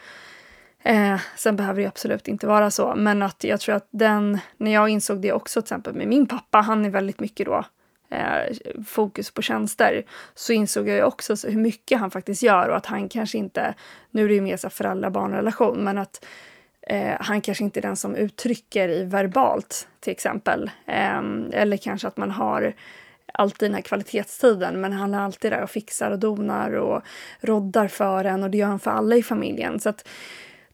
Eh, 0.84 1.20
sen 1.36 1.56
behöver 1.56 1.82
det 1.82 1.88
absolut 1.88 2.28
inte 2.28 2.46
vara 2.46 2.70
så, 2.70 2.94
men 2.96 3.22
att 3.22 3.44
jag 3.44 3.60
tror 3.60 3.74
att 3.74 3.88
den, 3.90 4.38
när 4.56 4.70
jag 4.70 4.88
insåg 4.88 5.20
det 5.20 5.32
också 5.32 5.62
till 5.62 5.66
exempel 5.66 5.94
med 5.94 6.08
min 6.08 6.26
pappa, 6.26 6.58
han 6.60 6.84
är 6.84 6.90
väldigt 6.90 7.20
mycket 7.20 7.46
då 7.46 7.64
eh, 8.10 8.56
fokus 8.86 9.30
på 9.30 9.42
tjänster, 9.42 10.04
så 10.34 10.52
insåg 10.52 10.88
jag 10.88 10.96
ju 10.96 11.02
också 11.02 11.34
hur 11.48 11.58
mycket 11.58 12.00
han 12.00 12.10
faktiskt 12.10 12.42
gör 12.42 12.68
och 12.68 12.76
att 12.76 12.86
han 12.86 13.08
kanske 13.08 13.38
inte, 13.38 13.74
nu 14.10 14.24
är 14.24 14.28
det 14.28 14.34
ju 14.34 14.40
mer 14.40 14.56
så 14.56 14.70
föräldrar-barn-relation, 14.70 15.84
men 15.84 15.98
att 15.98 16.24
eh, 16.80 17.16
han 17.20 17.40
kanske 17.40 17.64
inte 17.64 17.80
är 17.80 17.82
den 17.82 17.96
som 17.96 18.16
uttrycker 18.16 18.88
i 18.88 19.04
verbalt 19.04 19.88
till 20.00 20.10
exempel. 20.10 20.70
Eh, 20.86 21.22
eller 21.52 21.76
kanske 21.76 22.08
att 22.08 22.16
man 22.16 22.30
har 22.30 22.74
alltid 23.34 23.68
den 23.68 23.74
här 23.74 23.82
kvalitetstiden, 23.82 24.80
men 24.80 24.92
han 24.92 25.14
är 25.14 25.20
alltid 25.20 25.52
där 25.52 25.62
och 25.62 25.70
fixar 25.70 26.10
och 26.10 26.18
donar 26.18 26.72
och 26.72 27.02
roddar 27.40 27.88
för 27.88 28.24
en 28.24 28.42
och 28.42 28.50
det 28.50 28.58
gör 28.58 28.66
han 28.66 28.78
för 28.78 28.90
alla 28.90 29.16
i 29.16 29.22
familjen. 29.22 29.80
Så 29.80 29.88
att 29.88 30.08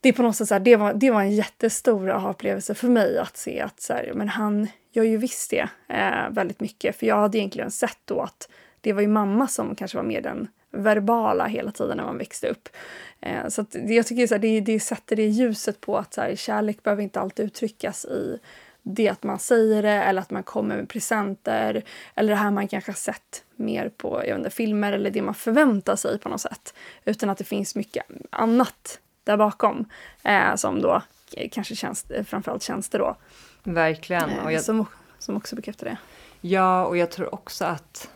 det 0.00 0.08
är 0.08 0.12
på 0.12 0.22
något 0.22 0.36
sätt 0.36 0.48
så 0.48 0.54
här, 0.54 0.60
det, 0.60 0.76
var, 0.76 0.94
det 0.94 1.10
var 1.10 1.20
en 1.20 1.30
jättestor 1.30 2.28
upplevelse 2.30 2.74
för 2.74 2.88
mig 2.88 3.18
att 3.18 3.36
se 3.36 3.60
att 3.60 3.80
så 3.80 3.92
här, 3.92 4.12
men 4.14 4.28
han 4.28 4.68
gör 4.92 5.04
ju 5.04 5.16
visst 5.16 5.50
det 5.50 5.68
eh, 5.88 6.30
väldigt 6.30 6.60
mycket. 6.60 6.96
För 6.96 7.06
jag 7.06 7.16
hade 7.16 7.38
egentligen 7.38 7.70
sett 7.70 7.98
då 8.04 8.20
att 8.20 8.48
det 8.80 8.92
var 8.92 9.00
ju 9.00 9.08
mamma 9.08 9.48
som 9.48 9.74
kanske 9.74 9.96
var 9.96 10.04
mer 10.04 10.20
den 10.20 10.48
verbala 10.70 11.46
hela 11.46 11.70
tiden 11.70 11.96
när 11.96 12.04
man 12.04 12.18
växte 12.18 12.48
upp. 12.48 12.68
Eh, 13.20 13.48
så 13.48 13.60
att 13.60 13.76
jag 13.88 14.06
tycker 14.06 14.26
så 14.26 14.34
här, 14.34 14.38
det, 14.38 14.60
det 14.60 14.80
sätter 14.80 15.16
det 15.16 15.26
ljuset 15.26 15.80
på 15.80 15.98
att 15.98 16.14
så 16.14 16.20
här, 16.20 16.36
kärlek 16.36 16.82
behöver 16.82 17.02
inte 17.02 17.20
alltid 17.20 17.46
uttryckas 17.46 18.04
i 18.04 18.38
det 18.82 19.08
att 19.08 19.22
man 19.22 19.38
säger 19.38 19.82
det 19.82 19.90
eller 19.90 20.22
att 20.22 20.30
man 20.30 20.42
kommer 20.42 20.76
med 20.76 20.88
presenter 20.88 21.84
eller 22.14 22.28
det 22.28 22.36
här 22.36 22.50
man 22.50 22.68
kanske 22.68 22.90
har 22.90 22.96
sett 22.96 23.44
mer 23.56 23.88
på 23.96 24.22
jag 24.26 24.38
inte, 24.38 24.50
filmer 24.50 24.92
eller 24.92 25.10
det 25.10 25.22
man 25.22 25.34
förväntar 25.34 25.96
sig 25.96 26.18
på 26.18 26.28
något 26.28 26.40
sätt. 26.40 26.74
Utan 27.04 27.30
att 27.30 27.38
det 27.38 27.44
finns 27.44 27.74
mycket 27.74 28.04
annat 28.30 29.00
där 29.28 29.36
bakom. 29.36 29.84
Eh, 30.22 30.54
som 30.54 30.82
då 30.82 31.02
kanske 31.50 31.74
tjänst, 31.74 32.10
framförallt 32.26 32.62
tjänster 32.62 32.98
då. 32.98 33.16
Verkligen. 33.62 34.30
Eh, 34.30 34.50
jag... 34.50 34.62
som, 34.62 34.86
som 35.18 35.36
också 35.36 35.56
bekräftar 35.56 35.86
det. 35.86 35.96
Ja, 36.40 36.84
och 36.84 36.96
jag 36.96 37.10
tror 37.10 37.34
också 37.34 37.64
att 37.64 38.10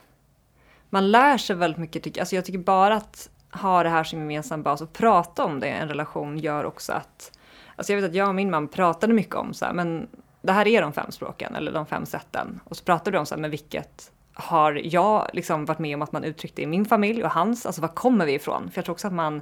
man 0.91 1.11
lär 1.11 1.39
sig 1.39 1.57
väldigt 1.57 1.79
mycket. 1.79 2.03
Tycker, 2.03 2.21
alltså 2.21 2.35
jag 2.35 2.45
tycker 2.45 2.59
bara 2.59 2.95
att 2.95 3.31
ha 3.51 3.83
det 3.83 3.89
här 3.89 4.05
som 4.05 4.19
gemensam 4.19 4.63
bas 4.63 4.81
och 4.81 4.93
prata 4.93 5.45
om 5.45 5.61
det 5.61 5.67
i 5.67 5.71
en 5.71 5.89
relation 5.89 6.39
gör 6.39 6.65
också 6.65 6.93
att... 6.93 7.39
Alltså 7.77 7.93
jag 7.93 8.01
vet 8.01 8.11
att 8.11 8.17
jag 8.17 8.29
och 8.29 8.35
min 8.35 8.51
man 8.51 8.69
pratade 8.69 9.13
mycket 9.13 9.35
om 9.35 9.55
så 9.55 9.65
här, 9.65 9.73
men 9.73 10.09
det 10.43 10.53
här 10.53 10.69
är 10.69 10.83
de 10.83 10.93
fem 10.93 11.11
språken 11.11 11.57
eller 11.57 11.73
de 11.73 11.87
fem 11.87 12.07
sätten. 12.07 12.61
Och 12.65 12.77
så 12.77 12.85
pratade 12.85 13.11
vi 13.11 13.19
om 13.19 13.27
så 13.27 13.35
här, 13.35 13.41
men 13.41 13.51
vilket 13.51 14.13
har 14.35 14.81
jag 14.85 15.31
liksom 15.33 15.65
varit 15.65 15.79
med 15.79 15.95
om 15.95 16.03
att 16.03 16.13
man 16.13 16.25
uttryckte 16.25 16.63
i 16.63 16.67
min 16.67 16.85
familj 16.85 17.25
och 17.25 17.31
hans, 17.31 17.67
alltså 17.67 17.83
var 17.83 17.89
kommer 17.89 18.27
vi 18.27 18.35
ifrån? 18.35 18.71
För 18.71 18.79
jag 18.79 18.85
tror 18.85 18.93
också 18.93 19.07
att 19.07 19.13
man 19.13 19.41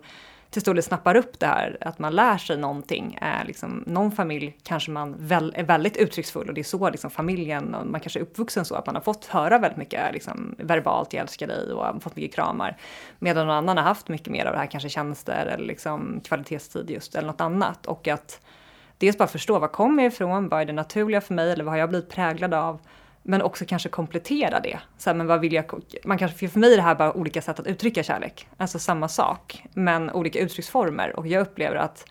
till 0.50 0.62
stor 0.62 0.74
del 0.74 0.82
snappar 0.82 1.16
upp 1.16 1.40
det 1.40 1.46
här, 1.46 1.78
att 1.80 1.98
man 1.98 2.14
lär 2.14 2.38
sig 2.38 2.56
någonting. 2.56 3.18
Eh, 3.22 3.46
liksom, 3.46 3.84
någon 3.86 4.12
familj 4.12 4.56
kanske 4.62 4.90
man 4.90 5.14
väl, 5.18 5.54
är 5.56 5.64
väldigt 5.64 5.96
uttrycksfull 5.96 6.48
och 6.48 6.54
det 6.54 6.60
är 6.60 6.62
så 6.62 6.90
liksom, 6.90 7.10
familjen, 7.10 7.74
och 7.74 7.86
man 7.86 8.00
kanske 8.00 8.18
är 8.18 8.22
uppvuxen 8.22 8.64
så 8.64 8.74
att 8.74 8.86
man 8.86 8.94
har 8.94 9.02
fått 9.02 9.24
höra 9.24 9.58
väldigt 9.58 9.78
mycket 9.78 10.12
liksom, 10.12 10.54
verbalt 10.58 11.12
jag 11.12 11.20
älskar 11.20 11.46
dig 11.46 11.72
och 11.72 12.02
fått 12.02 12.16
mycket 12.16 12.34
kramar. 12.34 12.76
Medan 13.18 13.46
någon 13.46 13.56
annan 13.56 13.76
har 13.76 13.84
haft 13.84 14.08
mycket 14.08 14.28
mer 14.28 14.46
av 14.46 14.52
det 14.52 14.58
här, 14.58 14.66
kanske 14.66 14.88
tjänster 14.88 15.46
eller 15.46 15.66
liksom, 15.66 16.20
kvalitetstid 16.24 16.90
just 16.90 17.14
eller 17.14 17.26
något 17.26 17.40
annat. 17.40 17.86
Och 17.86 18.08
att 18.08 18.40
dels 18.98 19.18
bara 19.18 19.28
förstå 19.28 19.58
var 19.58 19.68
kommer 19.68 20.02
jag 20.02 20.12
ifrån, 20.12 20.48
vad 20.48 20.60
är 20.60 20.64
det 20.64 20.72
naturliga 20.72 21.20
för 21.20 21.34
mig 21.34 21.52
eller 21.52 21.64
vad 21.64 21.72
har 21.72 21.78
jag 21.78 21.88
blivit 21.88 22.10
präglad 22.10 22.54
av? 22.54 22.80
Men 23.22 23.42
också 23.42 23.64
kanske 23.68 23.88
komplettera 23.88 24.60
det. 24.60 24.78
Så 24.98 25.10
här, 25.10 25.14
men 25.14 25.26
vad 25.26 25.40
vill 25.40 25.52
jag, 25.52 25.64
man 26.04 26.18
kanske, 26.18 26.48
för 26.48 26.58
mig 26.58 26.72
är 26.72 26.76
det 26.76 26.82
här 26.82 26.94
bara 26.94 27.12
olika 27.12 27.42
sätt 27.42 27.60
att 27.60 27.66
uttrycka 27.66 28.02
kärlek. 28.02 28.48
Alltså 28.56 28.78
samma 28.78 29.08
sak, 29.08 29.64
men 29.74 30.10
olika 30.10 30.40
uttrycksformer. 30.40 31.16
Och 31.16 31.26
jag 31.26 31.40
upplever 31.40 31.76
att 31.76 32.04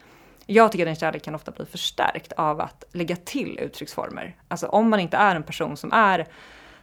jag 0.46 0.72
tycker 0.72 0.86
att 0.86 0.89
en 0.89 0.96
kärlek 0.96 1.24
kan 1.24 1.36
ofta 1.36 1.51
bli 1.51 1.66
förstärkt 1.66 2.32
av 2.32 2.62
att 2.62 2.84
lägga 2.92 3.16
till 3.16 3.60
uttrycksformer. 3.60 4.36
Alltså 4.48 4.68
om 4.68 4.89
man 4.89 5.00
inte 5.00 5.18
är 5.18 5.36
en 5.36 5.44
person 5.44 5.78
som 5.78 5.94
är 5.94 6.28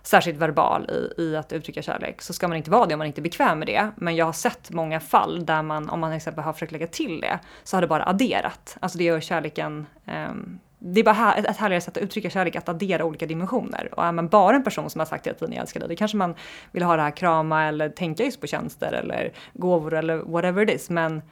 särskilt 0.03 0.39
verbal 0.39 0.91
i, 0.91 1.23
i 1.23 1.37
att 1.37 1.53
uttrycka 1.53 1.83
kärlek 1.83 2.23
så 2.23 2.33
ska 2.33 2.49
man 2.49 2.57
inte 2.57 2.71
vara 2.71 2.87
det 2.87 2.95
om 2.95 2.99
man 2.99 3.07
inte 3.07 3.21
är 3.21 3.23
bekväm 3.23 3.59
med 3.59 3.69
det. 3.69 3.91
Men 3.97 4.17
jag 4.17 4.27
har 4.27 4.33
sett 4.33 4.71
många 4.71 5.01
fall 5.01 5.47
där 5.47 5.63
man, 5.63 5.91
om 5.91 6.01
man 6.01 6.11
till 6.11 6.17
exempel 6.17 6.45
har 6.45 6.53
försökt 6.53 6.73
lägga 6.73 6.87
till 6.87 7.21
det, 7.21 7.39
så 7.65 7.77
har 7.77 7.81
det 7.81 7.87
bara 7.87 8.07
adderat. 8.07 8.77
Alltså 8.81 8.99
det 8.99 9.05
gör 9.05 9.21
kärleken 9.21 9.87
um, 10.05 10.59
det 10.79 11.01
är 11.01 11.05
bara 11.05 11.35
ett 11.35 11.57
härligare 11.57 11.81
sätt 11.81 11.97
att 11.97 12.03
uttrycka 12.03 12.31
kärlek, 12.31 12.57
att 12.57 12.69
addera 12.69 13.05
olika 13.05 13.27
dimensioner. 13.27 13.89
Och 13.93 14.05
är 14.05 14.13
man 14.13 14.29
bara 14.29 14.57
en 14.57 14.65
person 14.65 14.91
som 14.91 14.99
har 14.99 15.07
sagt 15.07 15.27
hela 15.27 15.39
tiden 15.39 15.55
jag 15.55 15.61
älskar 15.61 15.81
dig, 15.81 15.89
då 15.89 15.97
kanske 15.97 16.17
man 16.17 16.35
vill 16.73 16.83
ha 16.83 16.97
det 16.97 17.03
här 17.03 17.17
krama 17.17 17.65
eller 17.65 17.89
tänka 17.89 18.25
just 18.25 18.41
på 18.41 18.47
tjänster 18.47 18.93
eller 18.93 19.33
gåvor 19.53 19.95
eller 19.95 20.17
whatever 20.17 20.63
it 20.63 20.75
is. 20.75 20.91
Men 20.91 21.23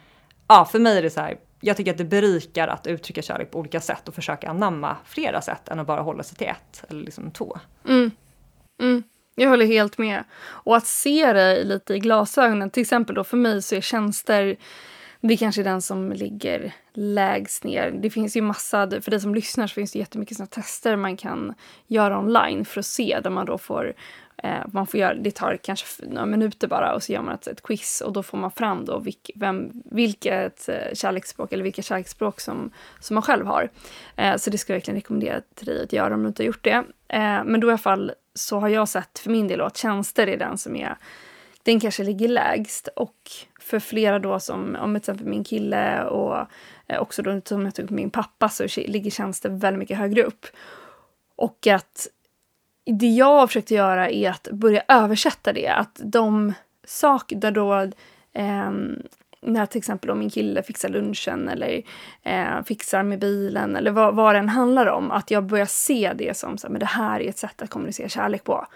ja, 0.48 0.64
för 0.64 0.78
mig 0.78 0.98
är 0.98 1.02
det 1.02 1.10
så 1.10 1.20
här, 1.20 1.36
jag 1.60 1.76
tycker 1.76 1.90
att 1.90 1.98
det 1.98 2.04
berikar 2.04 2.68
att 2.68 2.86
uttrycka 2.86 3.22
kärlek 3.22 3.50
på 3.50 3.58
olika 3.58 3.80
sätt 3.80 4.08
och 4.08 4.14
försöka 4.14 4.48
anamma 4.48 4.96
flera 5.04 5.40
sätt 5.40 5.68
än 5.68 5.80
att 5.80 5.86
bara 5.86 6.00
hålla 6.00 6.22
sig 6.22 6.38
till 6.38 6.46
ett 6.46 6.84
eller 6.88 7.04
liksom 7.04 7.30
två. 7.30 7.58
Mm. 7.88 8.10
Mm. 8.80 9.02
Jag 9.34 9.50
håller 9.50 9.66
helt 9.66 9.98
med. 9.98 10.24
Och 10.44 10.76
att 10.76 10.86
se 10.86 11.32
det 11.32 11.64
lite 11.64 11.94
i 11.94 11.98
glasögonen, 11.98 12.70
till 12.70 12.80
exempel 12.80 13.14
då 13.14 13.24
för 13.24 13.36
mig 13.36 13.62
så 13.62 13.74
är 13.74 13.80
tjänster 13.80 14.56
det 15.28 15.36
kanske 15.36 15.62
är 15.62 15.64
den 15.64 15.82
som 15.82 16.12
ligger 16.12 16.74
lägst 16.92 17.64
ner. 17.64 17.90
Det 17.90 18.10
finns 18.10 18.36
ju 18.36 18.42
massa, 18.42 18.90
för 19.00 19.10
dig 19.10 19.20
som 19.20 19.34
lyssnar 19.34 19.66
så 19.66 19.74
finns 19.74 19.92
det 19.92 19.98
jättemycket 19.98 20.36
såna 20.36 20.46
tester 20.46 20.96
man 20.96 21.16
kan 21.16 21.54
göra 21.86 22.18
online 22.18 22.64
för 22.64 22.80
att 22.80 22.86
se 22.86 23.20
där 23.22 23.30
man 23.30 23.46
då 23.46 23.58
får 23.58 23.94
Eh, 24.44 24.62
man 24.72 24.86
får 24.86 25.00
göra, 25.00 25.14
det 25.14 25.30
tar 25.30 25.56
kanske 25.56 26.06
några 26.06 26.26
minuter 26.26 26.68
bara 26.68 26.94
och 26.94 27.02
så 27.02 27.12
gör 27.12 27.22
man 27.22 27.34
ett, 27.34 27.46
ett 27.46 27.62
quiz 27.62 28.00
och 28.00 28.12
då 28.12 28.22
får 28.22 28.38
man 28.38 28.50
fram 28.50 28.84
då 28.84 28.98
vilk, 28.98 29.30
vem, 29.34 29.70
vilket 29.84 30.68
eh, 30.68 30.94
kärleksspråk 30.94 31.52
eller 31.52 31.64
vilka 31.64 31.82
kärleksspråk 31.82 32.40
som, 32.40 32.70
som 33.00 33.14
man 33.14 33.22
själv 33.22 33.46
har. 33.46 33.70
Eh, 34.16 34.36
så 34.36 34.50
det 34.50 34.58
skulle 34.58 34.74
jag 34.74 34.80
verkligen 34.80 35.00
rekommendera 35.00 35.40
till 35.54 35.66
dig 35.66 35.82
att 35.82 35.92
göra 35.92 36.14
om 36.14 36.22
du 36.22 36.28
inte 36.28 36.42
har 36.42 36.46
gjort 36.46 36.64
det. 36.64 36.84
Eh, 37.08 37.44
men 37.44 37.60
då 37.60 37.66
i 37.66 37.70
alla 37.70 37.78
fall 37.78 38.12
så 38.34 38.60
har 38.60 38.68
jag 38.68 38.88
sett 38.88 39.18
för 39.18 39.30
min 39.30 39.48
del 39.48 39.60
att 39.60 39.76
tjänster 39.76 40.26
är 40.26 40.38
den 40.38 40.58
som 40.58 40.76
är 40.76 40.96
den 41.64 41.80
kanske 41.80 42.04
ligger 42.04 42.28
lägst 42.28 42.88
och 42.88 43.16
för 43.60 43.78
flera 43.78 44.18
då 44.18 44.40
som, 44.40 44.76
om 44.80 44.92
till 44.92 44.96
exempel 44.96 45.26
min 45.26 45.44
kille 45.44 46.04
och 46.04 46.46
eh, 46.86 46.98
också 46.98 47.22
då 47.22 47.40
som 47.44 47.64
jag 47.64 47.74
tog 47.74 47.90
min 47.90 48.10
pappa 48.10 48.48
så 48.48 48.66
ligger 48.76 49.10
tjänster 49.10 49.48
väldigt 49.48 49.78
mycket 49.78 49.98
högre 49.98 50.22
upp. 50.22 50.46
Och 51.36 51.66
att 51.66 52.08
det 52.86 53.06
jag 53.06 53.40
har 53.40 53.46
försökt 53.46 53.70
göra 53.70 54.10
är 54.10 54.30
att 54.30 54.48
börja 54.52 54.82
översätta 54.88 55.52
det. 55.52 55.68
Att 55.68 56.00
de 56.04 56.52
saker 56.84 57.36
där 57.36 57.50
då 57.50 57.74
eh, 58.32 58.70
när 59.40 59.66
till 59.66 59.78
exempel 59.78 60.10
om 60.10 60.18
min 60.18 60.30
kille 60.30 60.62
fixar 60.62 60.88
lunchen 60.88 61.48
eller 61.48 61.82
eh, 62.22 62.62
fixar 62.66 63.02
med 63.02 63.18
bilen 63.18 63.76
eller 63.76 63.90
vad, 63.90 64.14
vad 64.14 64.34
den 64.34 64.48
handlar 64.48 64.86
om. 64.86 65.10
Att 65.10 65.30
jag 65.30 65.44
börjar 65.44 65.66
se 65.66 66.12
det 66.14 66.36
som 66.36 66.58
så 66.58 66.66
här, 66.66 66.72
men 66.72 66.80
det 66.80 66.86
här 66.86 67.20
är 67.20 67.28
ett 67.28 67.38
sätt 67.38 67.62
att 67.62 67.70
kommunicera 67.70 68.08
kärlek 68.08 68.44
på. 68.44 68.66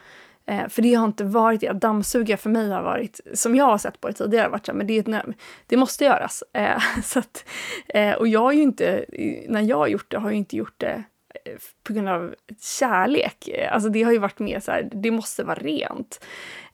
Eh, 0.49 0.69
för 0.69 0.83
det 0.83 0.95
har 0.95 1.05
inte 1.05 1.25
varit 1.25 1.61
det. 1.61 1.69
Att 1.69 1.81
dammsuga 1.81 2.37
för 2.37 2.51
mig 2.51 2.71
har 2.71 2.83
varit, 2.83 3.21
som 3.35 3.55
jag 3.55 3.65
har 3.65 3.79
sett 3.79 4.01
på 4.01 4.09
det 4.09 4.15
tidigare, 4.15 4.49
varit 4.49 4.67
så 4.67 4.73
här, 4.73 4.77
men 4.77 4.87
det, 4.87 4.99
är 4.99 5.35
det 5.67 5.77
måste 5.77 6.05
göras. 6.05 6.45
Eh, 6.53 6.83
så 7.05 7.19
att, 7.19 7.45
eh, 7.89 8.13
och 8.15 8.29
jag 8.29 8.41
har 8.41 8.53
ju 8.53 8.63
inte, 8.63 9.05
när 9.49 9.61
jag 9.61 9.77
har 9.77 9.87
gjort 9.87 10.11
det, 10.11 10.19
har 10.19 10.31
jag 10.31 10.39
inte 10.39 10.57
gjort 10.57 10.75
det 10.77 11.03
eh, 11.45 11.53
på 11.83 11.93
grund 11.93 12.09
av 12.09 12.35
kärlek. 12.61 13.49
Eh, 13.49 13.75
alltså 13.75 13.89
det 13.89 14.03
har 14.03 14.13
ju 14.13 14.19
varit 14.19 14.39
mer 14.39 14.61
så 14.61 14.73
här, 14.73 14.89
det 14.93 15.11
måste 15.11 15.45
vara 15.45 15.59
rent. 15.59 16.25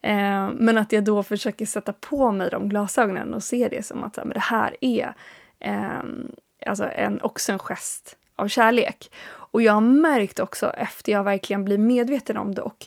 Eh, 0.02 0.50
men 0.54 0.78
att 0.78 0.92
jag 0.92 1.04
då 1.04 1.22
försöker 1.22 1.66
sätta 1.66 1.92
på 1.92 2.32
mig 2.32 2.50
de 2.50 2.68
glasögonen 2.68 3.34
och 3.34 3.42
se 3.42 3.68
det 3.68 3.86
som 3.86 4.04
att 4.04 4.14
så 4.14 4.20
här, 4.20 4.26
men 4.26 4.34
det 4.34 4.40
här 4.40 4.76
är 4.80 5.14
ehm, 5.60 6.32
alltså 6.66 6.84
en, 6.84 7.20
också 7.20 7.52
en 7.52 7.58
gest 7.58 8.16
av 8.36 8.48
kärlek. 8.48 9.10
Och 9.26 9.62
jag 9.62 9.72
har 9.72 9.80
märkt 9.80 10.40
också 10.40 10.70
efter 10.70 11.12
jag 11.12 11.24
verkligen 11.24 11.64
blir 11.64 11.78
medveten 11.78 12.36
om 12.36 12.54
det 12.54 12.62
och 12.62 12.86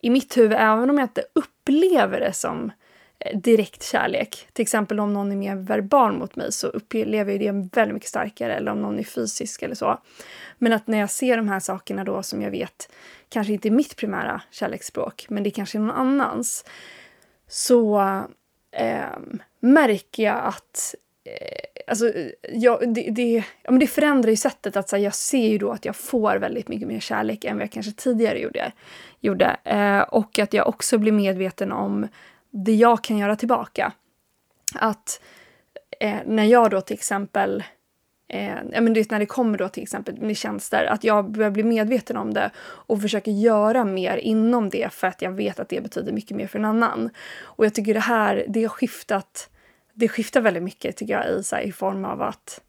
i 0.00 0.10
mitt 0.10 0.36
huvud, 0.36 0.56
även 0.58 0.90
om 0.90 0.98
jag 0.98 1.04
inte 1.04 1.24
upplever 1.32 2.20
det 2.20 2.32
som 2.32 2.72
eh, 3.18 3.38
direkt 3.38 3.82
kärlek. 3.82 4.48
Till 4.52 4.62
exempel 4.62 5.00
om 5.00 5.12
någon 5.12 5.32
är 5.32 5.36
mer 5.36 5.56
verbal 5.56 6.12
mot 6.12 6.36
mig 6.36 6.52
så 6.52 6.66
upplever 6.66 7.32
jag 7.32 7.40
det 7.40 7.76
väldigt 7.76 7.94
mycket 7.94 8.08
starkare 8.08 8.54
eller 8.54 8.72
om 8.72 8.82
någon 8.82 8.98
är 8.98 9.04
fysisk 9.04 9.62
eller 9.62 9.74
så. 9.74 10.00
Men 10.58 10.72
att 10.72 10.86
när 10.86 10.98
jag 10.98 11.10
ser 11.10 11.36
de 11.36 11.48
här 11.48 11.60
sakerna 11.60 12.04
då 12.04 12.22
som 12.22 12.42
jag 12.42 12.50
vet 12.50 12.92
kanske 13.28 13.52
inte 13.52 13.68
är 13.68 13.70
mitt 13.70 13.96
primära 13.96 14.42
kärleksspråk 14.50 15.26
men 15.28 15.42
det 15.42 15.50
kanske 15.50 15.78
är 15.78 15.80
någon 15.80 15.96
annans 15.96 16.64
så 17.48 18.00
eh, 18.70 19.18
märker 19.60 20.22
jag 20.22 20.44
att 20.44 20.94
eh, 21.24 21.67
alltså, 21.88 22.12
jag, 22.52 22.94
det, 22.94 23.10
det, 23.10 23.44
ja, 23.62 23.70
men 23.70 23.78
det 23.78 23.86
förändrar 23.86 24.30
ju 24.30 24.36
sättet 24.36 24.76
att 24.76 24.88
så 24.88 24.96
här, 24.96 25.02
jag 25.02 25.14
ser 25.14 25.48
ju 25.48 25.58
då 25.58 25.70
att 25.70 25.84
jag 25.84 25.96
får 25.96 26.36
väldigt 26.36 26.68
mycket 26.68 26.88
mer 26.88 27.00
kärlek 27.00 27.44
än 27.44 27.56
vad 27.56 27.62
jag 27.62 27.72
kanske 27.72 27.92
tidigare 27.92 28.40
gjorde. 28.40 28.72
gjorde. 29.20 29.56
Eh, 29.64 30.00
och 30.00 30.38
att 30.38 30.52
jag 30.52 30.68
också 30.68 30.98
blir 30.98 31.12
medveten 31.12 31.72
om 31.72 32.08
det 32.50 32.74
jag 32.74 33.04
kan 33.04 33.18
göra 33.18 33.36
tillbaka. 33.36 33.92
Att 34.74 35.20
eh, 36.00 36.16
när 36.26 36.44
jag 36.44 36.70
då 36.70 36.80
till 36.80 36.94
exempel 36.94 37.64
Eh, 38.30 38.56
ja, 38.72 38.80
men 38.80 38.92
det, 38.92 39.10
när 39.10 39.18
det 39.18 39.26
kommer 39.26 39.58
då 39.58 39.68
till 39.68 39.82
exempel 39.82 40.20
med 40.20 40.36
tjänster, 40.36 40.84
att 40.84 41.04
jag 41.04 41.30
börjar 41.30 41.50
bli 41.50 41.62
medveten 41.62 42.16
om 42.16 42.34
det 42.34 42.50
och 42.58 43.02
försöker 43.02 43.32
göra 43.32 43.84
mer 43.84 44.16
inom 44.16 44.68
det 44.68 44.92
för 44.92 45.06
att 45.06 45.22
jag 45.22 45.30
vet 45.30 45.60
att 45.60 45.68
det 45.68 45.80
betyder 45.80 46.12
mycket 46.12 46.36
mer 46.36 46.46
för 46.46 46.58
en 46.58 46.64
annan. 46.64 47.10
Och 47.40 47.64
jag 47.64 47.74
tycker 47.74 47.94
det 47.94 48.00
här, 48.00 48.44
det 48.48 48.62
har 48.62 48.68
skiftat 48.68 49.50
det 49.98 50.08
skiftar 50.08 50.40
väldigt 50.40 50.62
mycket 50.62 50.96
tycker 50.96 51.12
jag 51.12 51.30
i, 51.30 51.42
så 51.42 51.56
här, 51.56 51.62
i 51.62 51.72
form 51.72 52.04
av 52.04 52.22
att 52.22 52.60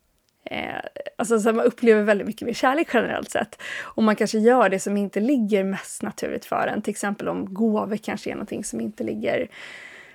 eh, 0.44 0.76
alltså, 1.18 1.40
så 1.40 1.54
man 1.54 1.66
upplever 1.66 2.04
väldigt 2.04 2.28
mycket 2.28 2.46
mer 2.46 2.54
kärlek 2.54 2.88
generellt 2.94 3.32
sett. 3.32 3.62
Och 3.82 4.04
man 4.04 4.16
kanske 4.16 4.40
gör 4.40 4.70
det 4.70 4.80
som 4.80 4.98
inte 4.98 5.20
ligger 5.20 5.64
mest 5.64 6.02
naturligt 6.02 6.46
för 6.46 6.68
en. 6.68 6.82
Till 6.82 6.92
exempel 6.92 7.28
om 7.28 7.54
gåvor 7.54 7.98
kanske 7.98 8.30
är 8.30 8.34
någonting 8.34 8.64
som 8.64 8.82
inte 8.82 9.04
ligger 9.04 9.50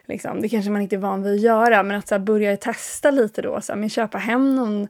Liksom, 0.06 0.40
det 0.40 0.49
kanske 0.49 0.71
man 0.71 0.83
inte 0.83 0.97
är 0.97 1.00
van 1.00 1.23
vid 1.23 1.35
att 1.35 1.40
göra, 1.40 1.83
men 1.83 1.99
att 1.99 2.09
så 2.09 2.14
här, 2.14 2.21
börja 2.21 2.56
testa 2.56 3.11
lite 3.11 3.42
då. 3.42 3.61
Så 3.61 3.73
här, 3.73 3.80
men 3.80 3.90
köpa 3.90 4.18
hem 4.18 4.56
någon 4.56 4.88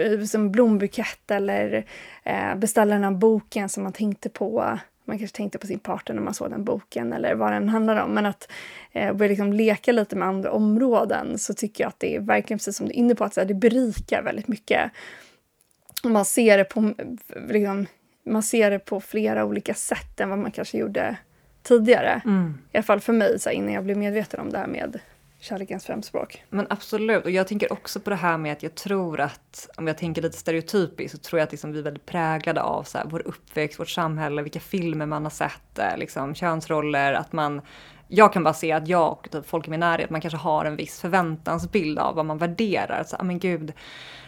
eh, 0.00 0.20
som 0.20 0.52
blombukett 0.52 1.30
eller 1.30 1.84
eh, 2.24 2.54
beställa 2.56 2.94
den 2.94 3.04
här 3.04 3.10
boken 3.10 3.68
som 3.68 3.82
man 3.82 3.92
tänkte 3.92 4.28
på 4.28 4.78
man 5.08 5.18
kanske 5.18 5.36
tänkte 5.36 5.58
på 5.58 5.66
sin 5.66 5.78
partner 5.78 6.14
när 6.14 6.22
man 6.22 6.34
såg 6.34 6.50
den 6.50 6.64
boken 6.64 7.12
eller 7.12 7.34
vad 7.34 7.52
den 7.52 7.68
handlar 7.68 8.04
om. 8.04 8.10
Men 8.14 8.26
att 8.26 8.50
eh, 8.92 9.12
börja 9.12 9.28
liksom 9.28 9.52
leka 9.52 9.92
lite 9.92 10.16
med 10.16 10.28
andra 10.28 10.52
områden 10.52 11.38
så 11.38 11.54
tycker 11.54 11.84
jag 11.84 11.88
att 11.88 12.00
det 12.00 12.16
är 12.16 12.20
verkligen 12.20 12.58
precis 12.58 12.76
som 12.76 12.86
du 12.86 12.92
är 12.92 12.96
inne 12.96 13.14
på, 13.14 13.24
att 13.24 13.34
så 13.34 13.40
här, 13.40 13.48
det 13.48 13.54
berikar 13.54 14.22
väldigt 14.22 14.48
mycket. 14.48 14.90
Och 16.04 16.10
man 16.10 16.24
ser 16.24 16.58
det 16.58 16.64
på 16.64 16.94
liksom, 17.48 17.86
man 18.24 18.42
ser 18.42 18.70
det 18.70 18.78
på 18.78 19.00
flera 19.00 19.44
olika 19.44 19.74
sätt 19.74 20.20
än 20.20 20.28
vad 20.28 20.38
man 20.38 20.50
kanske 20.50 20.78
gjorde 20.78 21.16
tidigare. 21.62 22.22
Mm. 22.24 22.58
I 22.72 22.76
alla 22.76 22.82
fall 22.82 23.00
för 23.00 23.12
mig, 23.12 23.38
så 23.38 23.48
här, 23.48 23.56
innan 23.56 23.72
jag 23.72 23.84
blev 23.84 23.96
medveten 23.96 24.40
om 24.40 24.50
det 24.50 24.58
här 24.58 24.66
med 24.66 25.00
kärlekens 25.40 25.84
främspråk. 25.84 26.44
Men 26.50 26.66
absolut, 26.70 27.24
och 27.24 27.30
jag 27.30 27.48
tänker 27.48 27.72
också 27.72 28.00
på 28.00 28.10
det 28.10 28.16
här 28.16 28.38
med 28.38 28.52
att 28.52 28.62
jag 28.62 28.74
tror 28.74 29.20
att, 29.20 29.68
om 29.76 29.86
jag 29.86 29.98
tänker 29.98 30.22
lite 30.22 30.38
stereotypiskt, 30.38 31.16
så 31.16 31.22
tror 31.22 31.38
jag 31.38 31.46
att 31.46 31.52
liksom 31.52 31.72
vi 31.72 31.78
är 31.78 31.82
väldigt 31.82 32.06
präglade 32.06 32.62
av 32.62 32.82
så 32.82 32.98
här, 32.98 33.06
vår 33.10 33.22
uppväxt, 33.26 33.80
vårt 33.80 33.88
samhälle, 33.88 34.42
vilka 34.42 34.60
filmer 34.60 35.06
man 35.06 35.22
har 35.22 35.30
sett, 35.30 35.78
eh, 35.78 35.96
liksom, 35.96 36.34
könsroller, 36.34 37.12
att 37.12 37.32
man 37.32 37.60
jag 38.08 38.32
kan 38.32 38.44
bara 38.44 38.54
se 38.54 38.72
att 38.72 38.88
jag 38.88 39.12
och 39.12 39.30
typ 39.30 39.48
folk 39.48 39.66
i 39.68 39.70
min 39.70 39.80
närhet, 39.80 40.10
man 40.10 40.20
kanske 40.20 40.38
har 40.38 40.64
en 40.64 40.76
viss 40.76 41.00
förväntansbild 41.00 41.98
av 41.98 42.14
vad 42.14 42.26
man 42.26 42.38
värderar. 42.38 43.04
Så, 43.06 43.16
ah, 43.18 43.22
men 43.22 43.38
gud, 43.38 43.72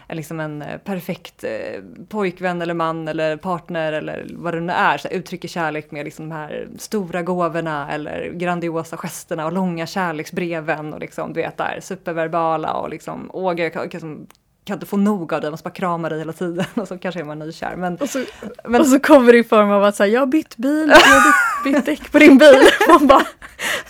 liksom 0.08 0.40
en 0.40 0.62
eh, 0.62 0.78
perfekt 0.78 1.44
eh, 1.44 1.82
pojkvän 2.08 2.62
eller 2.62 2.74
man 2.74 3.08
eller 3.08 3.36
partner 3.36 3.92
eller 3.92 4.26
vad 4.34 4.54
det 4.54 4.60
nu 4.60 4.72
är, 4.72 4.98
så 4.98 5.08
uttrycker 5.08 5.48
kärlek 5.48 5.90
med 5.90 6.04
liksom 6.04 6.28
de 6.28 6.34
här 6.34 6.68
stora 6.78 7.22
gåvorna 7.22 7.92
eller 7.92 8.32
grandiosa 8.32 8.96
gesterna 8.96 9.46
och 9.46 9.52
långa 9.52 9.86
kärleksbreven 9.86 10.94
och 10.94 11.00
liksom, 11.00 11.32
du 11.32 11.40
vet 11.40 11.56
där 11.56 11.78
superverbala 11.82 12.72
och 12.72 12.90
liksom, 12.90 13.30
åh 13.32 13.60
jag 13.60 13.72
kan, 13.72 13.88
kan, 13.90 14.26
inte 14.74 14.86
få 14.86 14.96
nog 14.96 15.32
av 15.32 15.40
dig, 15.40 15.50
måste 15.50 15.64
bara 15.64 15.74
krama 15.74 16.08
dig 16.08 16.18
hela 16.18 16.32
tiden 16.32 16.64
och 16.74 16.88
så 16.88 16.98
kanske 16.98 17.20
är 17.20 17.24
man 17.24 17.38
nykär. 17.38 17.76
Men, 17.76 17.96
och, 17.96 18.08
så, 18.08 18.24
men, 18.64 18.80
och 18.80 18.86
så 18.86 19.00
kommer 19.00 19.32
det 19.32 19.38
i 19.38 19.44
form 19.44 19.70
av 19.70 19.84
att 19.84 19.96
säga 19.96 20.12
jag 20.12 20.20
har 20.20 20.26
bytt 20.26 20.56
bil, 20.56 20.88
jag 20.88 20.96
har 20.96 21.64
bytt, 21.64 21.74
bytt 21.74 21.86
däck 21.86 22.12
på 22.12 22.18
din 22.18 22.38
bil. 22.38 22.60
Man 22.88 23.06
bara 23.06 23.26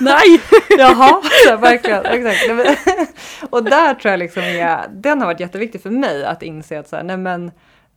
nej! 0.00 0.40
Jaha, 0.78 1.22
så, 1.46 1.56
verkligen. 1.56 2.06
Exakt. 2.06 3.10
och 3.50 3.64
där 3.64 3.94
tror 3.94 4.10
jag 4.10 4.18
liksom 4.18 4.42
är, 4.42 4.88
den 4.90 5.20
har 5.20 5.26
varit 5.26 5.40
jätteviktig 5.40 5.82
för 5.82 5.90
mig 5.90 6.24
att 6.24 6.42
inse 6.42 6.78
att 6.78 6.88
så 6.88 6.96
här, 6.96 7.02
nej 7.02 7.16
men 7.16 7.50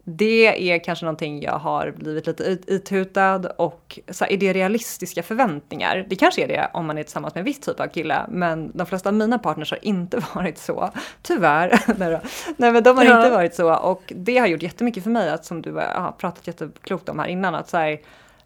det 0.06 0.72
är 0.72 0.84
kanske 0.84 1.06
någonting 1.06 1.42
jag 1.42 1.60
har 1.60 1.92
blivit 1.92 2.28
lite 2.28 2.58
itutad 2.68 3.48
och 3.58 4.00
så 4.10 4.26
här, 4.26 4.32
är 4.32 4.38
det 4.38 4.54
realistiska 4.54 5.24
förväntningar? 5.24 6.06
Det 6.10 6.16
kanske 6.16 6.44
är 6.44 6.48
det 6.48 6.70
om 6.74 6.86
man 6.86 6.98
är 6.98 7.04
tillsammans 7.04 7.36
med 7.36 7.42
en 7.42 7.46
viss 7.46 7.60
typ 7.60 7.80
av 7.80 7.88
kille, 7.88 8.26
men 8.30 8.72
de 8.78 8.88
flesta 8.88 9.10
av 9.10 9.16
mina 9.16 9.40
partners 9.40 9.72
har 9.72 9.86
inte 9.86 10.18
varit 10.36 10.58
så. 10.58 10.90
Tyvärr. 11.22 11.80
Nej, 12.58 12.72
men 12.72 12.84
de 12.84 12.98
har 12.98 13.06
ja. 13.06 13.18
inte 13.18 13.30
varit 13.30 13.56
så 13.56 13.76
och 13.76 14.14
det 14.16 14.38
har 14.38 14.48
gjort 14.48 14.64
jättemycket 14.64 15.04
för 15.04 15.10
mig 15.10 15.30
att 15.30 15.46
som 15.46 15.62
du 15.62 15.72
har 15.72 16.14
pratat 16.18 16.48
jätteklokt 16.48 17.10
om 17.10 17.20
här 17.20 17.28
innan 17.28 17.56
att 17.56 17.70
så 17.70 17.78
här, 17.78 18.00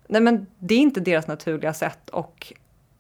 nej 0.08 0.22
men 0.22 0.48
det 0.60 0.76
är 0.76 0.80
inte 0.80 1.00
deras 1.00 1.28
naturliga 1.28 1.74
sätt 1.74 2.10
och 2.10 2.54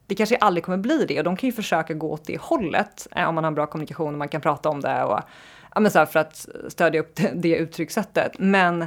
det 0.07 0.15
kanske 0.15 0.37
aldrig 0.37 0.63
kommer 0.63 0.77
bli 0.77 1.05
det 1.05 1.17
och 1.17 1.23
de 1.23 1.37
kan 1.37 1.47
ju 1.47 1.53
försöka 1.53 1.93
gå 1.93 2.11
åt 2.11 2.25
det 2.25 2.41
hållet 2.41 3.07
eh, 3.15 3.29
om 3.29 3.35
man 3.35 3.43
har 3.43 3.51
en 3.51 3.55
bra 3.55 3.67
kommunikation 3.67 4.13
och 4.13 4.19
man 4.19 4.29
kan 4.29 4.41
prata 4.41 4.69
om 4.69 4.81
det 4.81 5.03
och 5.03 5.19
ja, 5.75 5.79
men 5.79 5.91
så 5.91 5.99
här, 5.99 6.05
för 6.05 6.19
att 6.19 6.47
stödja 6.67 7.01
upp 7.01 7.15
det, 7.15 7.31
det 7.35 7.55
uttryckssättet. 7.55 8.31
Men 8.39 8.85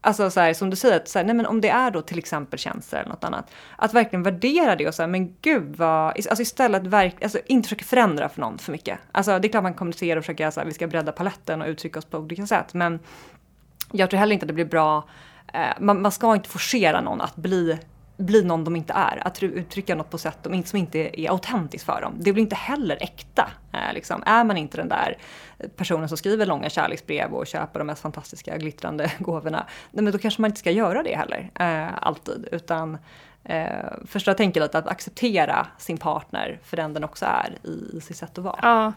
Alltså 0.00 0.30
så 0.30 0.40
här, 0.40 0.54
som 0.54 0.70
du 0.70 0.76
säger, 0.76 0.96
att 0.96 1.08
så 1.08 1.18
här, 1.18 1.26
nej, 1.26 1.34
men 1.34 1.46
om 1.46 1.60
det 1.60 1.68
är 1.68 1.90
då 1.90 2.02
till 2.02 2.18
exempel 2.18 2.58
tjänster 2.58 2.96
eller 2.96 3.08
något 3.08 3.24
annat. 3.24 3.50
Att 3.76 3.94
verkligen 3.94 4.22
värdera 4.22 4.76
det 4.76 4.88
och 4.88 4.94
säga, 4.94 5.06
men 5.06 5.34
gud 5.40 5.76
vad, 5.76 6.06
alltså 6.06 6.42
istället 6.42 6.86
verk, 6.86 7.22
alltså 7.22 7.38
inte 7.46 7.68
försöka 7.68 7.84
förändra 7.84 8.28
för 8.28 8.40
någon 8.40 8.58
för 8.58 8.72
mycket. 8.72 8.98
Alltså 9.12 9.38
det 9.38 9.48
är 9.48 9.50
klart 9.50 9.62
man 9.62 9.74
kommunicerar 9.74 10.16
och 10.16 10.24
försöker, 10.24 10.50
så 10.50 10.60
här, 10.60 10.66
vi 10.66 10.74
ska 10.74 10.86
bredda 10.86 11.12
paletten 11.12 11.62
och 11.62 11.68
uttrycka 11.68 11.98
oss 11.98 12.04
på 12.04 12.18
olika 12.18 12.46
sätt. 12.46 12.74
Men 12.74 12.98
jag 13.92 14.10
tror 14.10 14.20
heller 14.20 14.32
inte 14.32 14.44
att 14.44 14.48
det 14.48 14.54
blir 14.54 14.64
bra, 14.64 15.08
eh, 15.52 15.60
man, 15.80 16.02
man 16.02 16.12
ska 16.12 16.34
inte 16.34 16.48
forcera 16.48 17.00
någon 17.00 17.20
att 17.20 17.36
bli 17.36 17.78
bli 18.16 18.42
någon 18.44 18.64
de 18.64 18.76
inte 18.76 18.92
är. 18.92 19.26
Att 19.26 19.42
uttrycka 19.42 19.94
något 19.94 20.10
på 20.10 20.18
sätt 20.18 20.38
som 20.64 20.78
inte 20.78 21.20
är 21.20 21.30
autentiskt 21.30 21.86
för 21.86 22.00
dem. 22.00 22.14
Det 22.18 22.32
blir 22.32 22.42
inte 22.42 22.56
heller 22.56 22.98
äkta. 23.00 23.50
Eh, 23.72 23.94
liksom. 23.94 24.22
Är 24.26 24.44
man 24.44 24.56
inte 24.56 24.76
den 24.76 24.88
där 24.88 25.18
personen 25.76 26.08
som 26.08 26.18
skriver 26.18 26.46
långa 26.46 26.70
kärleksbrev 26.70 27.34
och 27.34 27.46
köper 27.46 27.78
de 27.78 27.84
mest 27.84 28.02
fantastiska 28.02 28.56
glittrande 28.56 29.12
gåvorna, 29.18 29.66
nej, 29.90 30.04
men 30.04 30.12
då 30.12 30.18
kanske 30.18 30.40
man 30.40 30.50
inte 30.50 30.60
ska 30.60 30.70
göra 30.70 31.02
det 31.02 31.16
heller. 31.16 31.50
Eh, 31.54 31.98
alltid. 32.02 32.48
Utan 32.52 32.98
eh, 33.44 33.68
först 34.06 34.26
jag 34.26 34.36
tänker 34.36 34.60
lite 34.60 34.78
att 34.78 34.86
acceptera 34.86 35.66
sin 35.78 35.98
partner 35.98 36.60
för 36.62 36.76
den 36.76 36.94
den 36.94 37.04
också 37.04 37.24
är 37.24 37.58
i, 37.62 37.96
i 37.96 38.00
sitt 38.00 38.16
sätt 38.16 38.38
att 38.38 38.44
vara. 38.44 38.58
Ja 38.62 38.92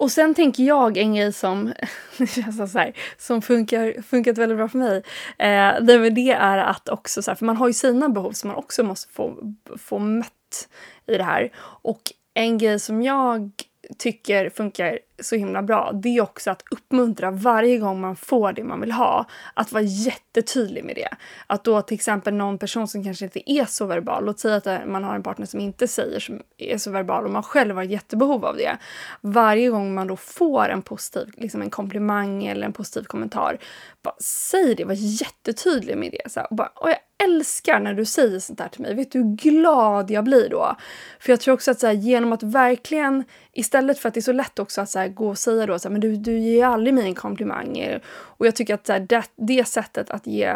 och 0.00 0.12
sen 0.12 0.34
tänker 0.34 0.62
jag 0.62 0.96
en 0.96 1.14
grej 1.14 1.32
som, 1.32 1.72
känns 2.18 2.72
så 2.72 2.78
här, 2.78 2.92
som 3.18 3.42
funkar, 3.42 4.02
funkat 4.02 4.38
väldigt 4.38 4.58
bra 4.58 4.68
för 4.68 4.78
mig. 4.78 5.02
Eh, 5.38 5.80
det, 5.80 6.10
det 6.10 6.30
är 6.30 6.58
att 6.58 6.88
också, 6.88 7.22
så 7.22 7.30
här, 7.30 7.36
för 7.36 7.46
man 7.46 7.56
har 7.56 7.68
ju 7.68 7.74
sina 7.74 8.08
behov 8.08 8.32
som 8.32 8.48
man 8.48 8.56
också 8.56 8.82
måste 8.82 9.12
få, 9.12 9.54
få 9.78 9.98
mött 9.98 10.68
i 11.06 11.16
det 11.16 11.24
här. 11.24 11.52
Och 11.82 12.00
en 12.34 12.58
grej 12.58 12.80
som 12.80 13.02
jag 13.02 13.50
tycker 13.98 14.50
funkar 14.50 14.98
så 15.20 15.36
himla 15.36 15.62
bra, 15.62 15.92
det 15.94 16.16
är 16.16 16.20
också 16.20 16.50
att 16.50 16.62
uppmuntra 16.70 17.30
varje 17.30 17.78
gång 17.78 18.00
man 18.00 18.16
får 18.16 18.52
det 18.52 18.64
man 18.64 18.80
vill 18.80 18.92
ha. 18.92 19.26
Att 19.54 19.72
vara 19.72 19.82
jättetydlig 19.82 20.84
med 20.84 20.94
det. 20.94 21.08
Att 21.46 21.64
då 21.64 21.82
till 21.82 21.94
exempel 21.94 22.34
någon 22.34 22.58
person 22.58 22.88
som 22.88 23.04
kanske 23.04 23.24
inte 23.24 23.52
är 23.52 23.64
så 23.64 23.86
verbal, 23.86 24.24
låt 24.24 24.40
säga 24.40 24.56
att 24.56 24.88
man 24.88 25.04
har 25.04 25.14
en 25.14 25.22
partner 25.22 25.46
som 25.46 25.60
inte 25.60 25.88
säger 25.88 26.20
som 26.20 26.42
är 26.58 26.78
så 26.78 26.90
verbal 26.90 27.24
och 27.24 27.30
man 27.30 27.42
själv 27.42 27.76
har 27.76 27.82
jättebehov 27.82 28.44
av 28.44 28.56
det. 28.56 28.78
Varje 29.20 29.70
gång 29.70 29.94
man 29.94 30.06
då 30.06 30.16
får 30.16 30.68
en 30.68 30.82
positiv, 30.82 31.34
liksom 31.36 31.62
en 31.62 31.70
komplimang 31.70 32.44
eller 32.44 32.66
en 32.66 32.72
positiv 32.72 33.02
kommentar, 33.02 33.58
bara 34.02 34.14
säg 34.20 34.74
det, 34.74 34.84
var 34.84 34.94
jättetydlig 34.96 35.96
med 35.96 36.12
det. 36.12 36.30
Så 36.30 36.40
här, 36.40 36.46
och 36.50 36.56
bara, 36.56 36.72
och 36.74 36.90
jag 36.90 36.98
älskar 37.24 37.80
när 37.80 37.94
du 37.94 38.04
säger 38.04 38.38
sånt 38.38 38.60
här 38.60 38.68
till 38.68 38.80
mig. 38.80 38.94
Vet 38.94 39.12
du 39.12 39.18
hur 39.18 39.36
glad 39.36 40.10
jag 40.10 40.24
blir 40.24 40.48
då? 40.48 40.76
För 41.20 41.32
jag 41.32 41.40
tror 41.40 41.54
också 41.54 41.70
att 41.70 41.80
så 41.80 41.86
här, 41.86 41.94
genom 41.94 42.32
att 42.32 42.42
verkligen, 42.42 43.24
istället 43.52 43.98
för 43.98 44.08
att 44.08 44.14
det 44.14 44.20
är 44.20 44.22
så 44.22 44.32
lätt 44.32 44.58
också 44.58 44.80
att 44.80 44.90
så 44.90 44.98
här, 44.98 45.08
gå 45.10 45.28
och 45.28 45.38
säga 45.38 45.66
då 45.66 45.78
så 45.78 45.88
här, 45.88 45.92
men 45.92 46.00
du, 46.00 46.16
du 46.16 46.38
ger 46.38 46.66
aldrig 46.66 46.94
mig 46.94 47.04
en 47.04 47.14
komplimang. 47.14 47.98
Och 48.12 48.46
jag 48.46 48.56
tycker 48.56 48.74
att 48.74 48.86
så 48.86 48.92
här, 48.92 49.00
det, 49.00 49.24
det 49.36 49.64
sättet 49.64 50.10
att 50.10 50.26
ge 50.26 50.46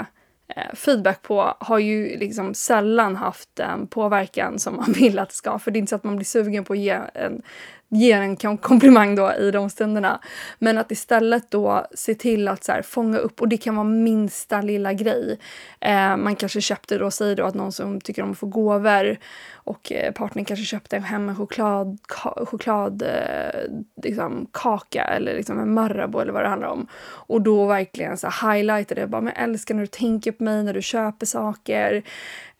eh, 0.48 0.74
feedback 0.74 1.22
på 1.22 1.54
har 1.60 1.78
ju 1.78 2.18
liksom 2.18 2.54
sällan 2.54 3.16
haft 3.16 3.48
den 3.54 3.86
påverkan 3.86 4.58
som 4.58 4.76
man 4.76 4.92
vill 4.98 5.18
att 5.18 5.28
det 5.28 5.34
ska. 5.34 5.58
För 5.58 5.70
det 5.70 5.76
är 5.76 5.80
inte 5.80 5.90
så 5.90 5.96
att 5.96 6.04
man 6.04 6.16
blir 6.16 6.26
sugen 6.26 6.64
på 6.64 6.72
att 6.72 6.78
ge 6.78 7.00
en 7.14 7.42
ger 7.88 8.20
en 8.20 8.56
komplimang 8.56 9.14
då 9.14 9.32
i 9.32 9.50
de 9.50 9.70
stunderna. 9.70 10.20
Men 10.58 10.78
att 10.78 10.90
istället 10.90 11.50
då 11.50 11.86
se 11.94 12.14
till 12.14 12.48
att 12.48 12.64
så 12.64 12.72
här, 12.72 12.82
fånga 12.82 13.18
upp, 13.18 13.40
och 13.40 13.48
det 13.48 13.56
kan 13.56 13.76
vara 13.76 13.84
minsta 13.84 14.60
lilla 14.60 14.92
grej. 14.92 15.38
Eh, 15.80 16.16
man 16.16 16.36
kanske 16.36 16.60
köpte 16.60 16.98
då, 16.98 17.10
säg 17.10 17.34
då 17.34 17.44
att 17.44 17.54
någon 17.54 17.72
som 17.72 18.00
tycker 18.00 18.22
om 18.22 18.30
att 18.30 18.38
få 18.38 18.46
gåvor 18.46 19.16
och 19.52 19.92
eh, 19.92 20.12
partnern 20.12 20.44
kanske 20.44 20.64
köpte 20.64 20.98
hem 20.98 21.28
en 21.28 21.36
choklad, 21.36 21.98
ka, 22.08 22.46
choklad 22.46 23.02
eh, 23.02 23.60
liksom, 24.02 24.46
kaka 24.52 25.04
eller 25.04 25.34
liksom 25.36 25.58
en 25.58 25.74
Marabou 25.74 26.20
eller 26.20 26.32
vad 26.32 26.42
det 26.42 26.48
handlar 26.48 26.68
om. 26.68 26.86
Och 27.04 27.42
då 27.42 27.66
verkligen 27.66 28.16
så 28.16 28.28
här, 28.28 28.54
highlighta 28.54 28.94
det. 28.94 29.06
Bara, 29.06 29.20
men 29.20 29.32
jag 29.36 29.44
älskar 29.44 29.74
när 29.74 29.82
du 29.82 29.86
tänker 29.86 30.32
på 30.32 30.44
mig, 30.44 30.64
när 30.64 30.74
du 30.74 30.82
köper 30.82 31.26
saker. 31.26 32.02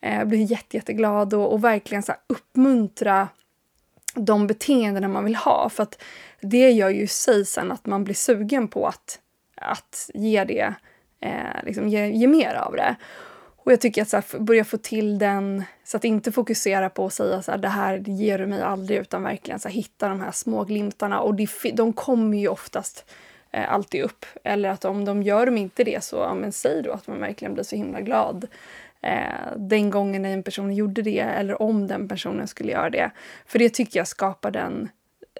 Eh, 0.01 0.25
blir 0.25 0.51
jätte, 0.51 0.77
jätteglad 0.77 1.33
och, 1.33 1.53
och 1.53 1.63
verkligen 1.63 2.03
så 2.03 2.11
här, 2.11 2.21
uppmuntra 2.27 3.27
de 4.15 4.47
beteendena 4.47 5.07
man 5.07 5.23
vill 5.23 5.35
ha. 5.35 5.69
För 5.69 5.83
att 5.83 6.01
det 6.41 6.71
gör 6.71 6.89
ju 6.89 7.07
sig 7.07 7.45
sen 7.45 7.71
att 7.71 7.85
man 7.85 8.03
blir 8.03 8.15
sugen 8.15 8.67
på 8.67 8.87
att, 8.87 9.19
att 9.55 10.09
ge 10.13 10.43
det, 10.43 10.73
eh, 11.19 11.63
liksom 11.63 11.89
ge, 11.89 12.07
ge 12.07 12.27
mer 12.27 12.53
av 12.53 12.75
det. 12.75 12.95
Och 13.65 13.71
jag 13.71 13.81
tycker 13.81 14.01
att 14.01 14.09
så 14.09 14.17
här, 14.17 14.39
börja 14.39 14.65
få 14.65 14.77
till 14.77 15.19
den, 15.19 15.63
så 15.83 15.97
att 15.97 16.03
inte 16.03 16.31
fokusera 16.31 16.89
på 16.89 17.05
att 17.05 17.13
säga 17.13 17.41
så 17.41 17.51
här, 17.51 17.57
det 17.57 17.67
här 17.67 17.97
ger 17.97 18.39
du 18.39 18.45
mig 18.45 18.61
aldrig, 18.61 18.99
utan 18.99 19.23
verkligen 19.23 19.59
så 19.59 19.67
här, 19.67 19.75
hitta 19.75 20.09
de 20.09 20.21
här 20.21 20.31
små 20.31 20.63
glimtarna. 20.63 21.19
Och 21.19 21.35
de, 21.35 21.47
de 21.73 21.93
kommer 21.93 22.37
ju 22.37 22.47
oftast 22.47 23.05
eh, 23.51 23.73
alltid 23.73 24.03
upp. 24.03 24.25
Eller 24.43 24.69
att 24.69 24.85
om 24.85 25.05
de 25.05 25.23
gör 25.23 25.45
dem 25.45 25.57
inte 25.57 25.83
det, 25.83 26.03
så 26.03 26.15
ja, 26.15 26.33
men 26.33 26.51
säg 26.51 26.81
då 26.81 26.91
att 26.91 27.07
man 27.07 27.19
verkligen 27.19 27.53
blir 27.53 27.63
så 27.63 27.75
himla 27.75 28.01
glad 28.01 28.47
eh, 29.05 29.57
den 29.57 29.89
gången 29.89 30.25
en 30.25 30.43
person 30.43 30.73
gjorde 30.73 31.01
det 31.01 31.19
eller 31.19 31.61
om 31.61 31.87
den 31.87 32.07
personen 32.07 32.47
skulle 32.47 32.71
göra 32.71 32.89
det. 32.89 33.11
För 33.45 33.59
det 33.59 33.69
tycker 33.69 33.99
jag 33.99 34.07
skapar 34.07 34.51
den 34.51 34.89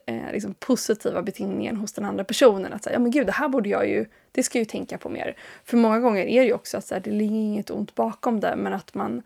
eh, 0.05 0.31
liksom 0.31 0.53
positiva 0.53 1.21
betingningen 1.21 1.77
hos 1.77 1.93
den 1.93 2.05
andra 2.05 2.23
personen. 2.23 2.73
Att 2.73 2.83
säga, 2.83 2.93
ja 2.93 2.99
men 2.99 3.11
gud, 3.11 3.25
det 3.25 3.31
här 3.31 3.49
borde 3.49 3.69
jag 3.69 3.89
ju, 3.89 4.05
det 4.31 4.43
ska 4.43 4.57
jag 4.57 4.61
ju 4.61 4.69
tänka 4.69 4.97
på 4.97 5.09
mer. 5.09 5.37
För 5.63 5.77
många 5.77 5.99
gånger 5.99 6.21
är 6.25 6.39
det 6.39 6.47
ju 6.47 6.53
också 6.53 6.77
att 6.77 6.85
så 6.85 6.95
här, 6.95 7.01
det 7.01 7.11
ligger 7.11 7.35
inget 7.35 7.69
ont 7.69 7.95
bakom 7.95 8.39
det, 8.39 8.55
men 8.55 8.73
att 8.73 8.93
man, 8.93 9.21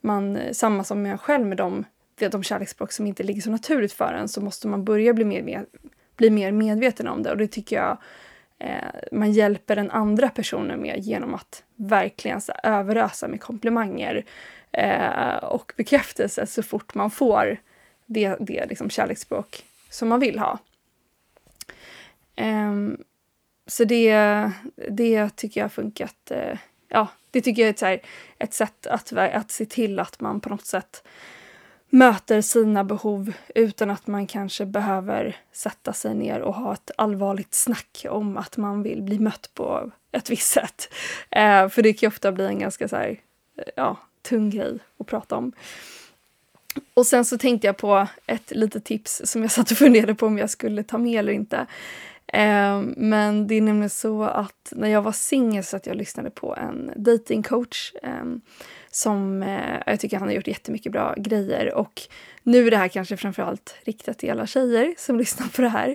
man 0.00 0.38
samma 0.52 0.84
som 0.84 1.06
jag 1.06 1.20
själv 1.20 1.46
med 1.46 1.56
de, 1.56 1.84
de 2.30 2.42
kärleksspråk 2.42 2.92
som 2.92 3.06
inte 3.06 3.22
ligger 3.22 3.42
så 3.42 3.50
naturligt 3.50 3.92
för 3.92 4.14
en, 4.14 4.28
så 4.28 4.40
måste 4.40 4.68
man 4.68 4.84
börja 4.84 5.12
bli 5.12 5.24
mer, 5.24 5.42
mer, 5.42 5.66
bli 6.16 6.30
mer 6.30 6.52
medveten 6.52 7.08
om 7.08 7.22
det. 7.22 7.30
Och 7.30 7.36
det 7.36 7.46
tycker 7.46 7.76
jag 7.76 7.98
Eh, 8.58 8.84
man 9.12 9.32
hjälper 9.32 9.76
den 9.76 9.90
andra 9.90 10.28
personen 10.28 10.80
med 10.80 10.98
genom 10.98 11.34
att 11.34 11.62
verkligen 11.76 12.40
så, 12.40 12.52
överösa 12.62 13.28
med 13.28 13.40
komplimanger 13.40 14.24
eh, 14.72 15.36
och 15.36 15.72
bekräftelse 15.76 16.46
så 16.46 16.62
fort 16.62 16.94
man 16.94 17.10
får 17.10 17.56
det, 18.06 18.36
det 18.40 18.66
liksom 18.66 18.90
kärleksspråk 18.90 19.64
som 19.90 20.08
man 20.08 20.20
vill 20.20 20.38
ha. 20.38 20.58
Eh, 22.36 22.72
så 23.66 23.84
det, 23.84 24.50
det 24.90 25.36
tycker 25.36 25.60
jag 25.60 25.64
har 25.64 25.70
funkat. 25.70 26.30
Eh, 26.30 26.58
ja, 26.88 27.08
det 27.30 27.40
tycker 27.40 27.62
jag 27.62 27.68
är 27.68 27.72
ett, 27.72 27.80
här, 27.80 28.00
ett 28.38 28.54
sätt 28.54 28.86
att, 28.86 29.12
att 29.12 29.50
se 29.50 29.66
till 29.66 29.98
att 29.98 30.20
man 30.20 30.40
på 30.40 30.48
något 30.48 30.66
sätt 30.66 31.02
möter 31.94 32.40
sina 32.40 32.84
behov 32.84 33.32
utan 33.54 33.90
att 33.90 34.06
man 34.06 34.26
kanske 34.26 34.66
behöver 34.66 35.36
sätta 35.52 35.92
sig 35.92 36.14
ner 36.14 36.40
och 36.40 36.54
ha 36.54 36.72
ett 36.72 36.90
allvarligt 36.96 37.54
snack 37.54 38.06
om 38.08 38.36
att 38.36 38.56
man 38.56 38.82
vill 38.82 39.02
bli 39.02 39.18
mött 39.18 39.50
på 39.54 39.90
ett 40.12 40.30
visst 40.30 40.52
sätt. 40.52 40.94
Eh, 41.30 41.68
för 41.68 41.82
det 41.82 41.92
kan 41.92 42.06
ju 42.06 42.08
ofta 42.08 42.32
bli 42.32 42.46
en 42.46 42.58
ganska 42.58 42.88
så 42.88 42.96
här, 42.96 43.20
eh, 43.56 43.64
ja, 43.76 43.96
tung 44.22 44.50
grej 44.50 44.78
att 44.98 45.06
prata 45.06 45.36
om. 45.36 45.52
Och 46.94 47.06
sen 47.06 47.24
så 47.24 47.38
tänkte 47.38 47.66
jag 47.66 47.76
på 47.76 48.06
ett 48.26 48.50
litet 48.50 48.84
tips 48.84 49.22
som 49.24 49.42
jag 49.42 49.50
satt 49.50 49.70
och 49.70 49.76
funderade 49.76 50.14
på 50.14 50.26
om 50.26 50.38
jag 50.38 50.50
skulle 50.50 50.82
ta 50.82 50.98
med 50.98 51.18
eller 51.18 51.32
inte. 51.32 51.66
Eh, 52.26 52.82
men 52.96 53.46
det 53.46 53.54
är 53.54 53.60
nämligen 53.60 53.90
så 53.90 54.22
att 54.22 54.72
när 54.76 54.88
jag 54.88 55.02
var 55.02 55.12
singel 55.12 55.64
så 55.64 55.76
att 55.76 55.86
jag 55.86 55.96
lyssnade 55.96 56.30
på 56.30 56.56
en 56.56 56.92
datingcoach 56.96 57.92
eh, 58.02 58.24
som 58.94 59.42
eh, 59.42 59.82
jag 59.86 60.00
tycker 60.00 60.18
han 60.18 60.28
har 60.28 60.34
gjort 60.34 60.46
jättemycket 60.46 60.92
bra 60.92 61.14
grejer. 61.16 61.74
Och 61.74 62.00
nu 62.42 62.66
är 62.66 62.70
det 62.70 62.76
här 62.76 62.88
kanske 62.88 63.16
framförallt 63.16 63.74
riktat 63.84 64.18
till 64.18 64.30
alla 64.30 64.46
tjejer 64.46 64.94
som 64.98 65.18
lyssnar 65.18 65.46
på 65.48 65.62
det 65.62 65.68
här. 65.68 65.88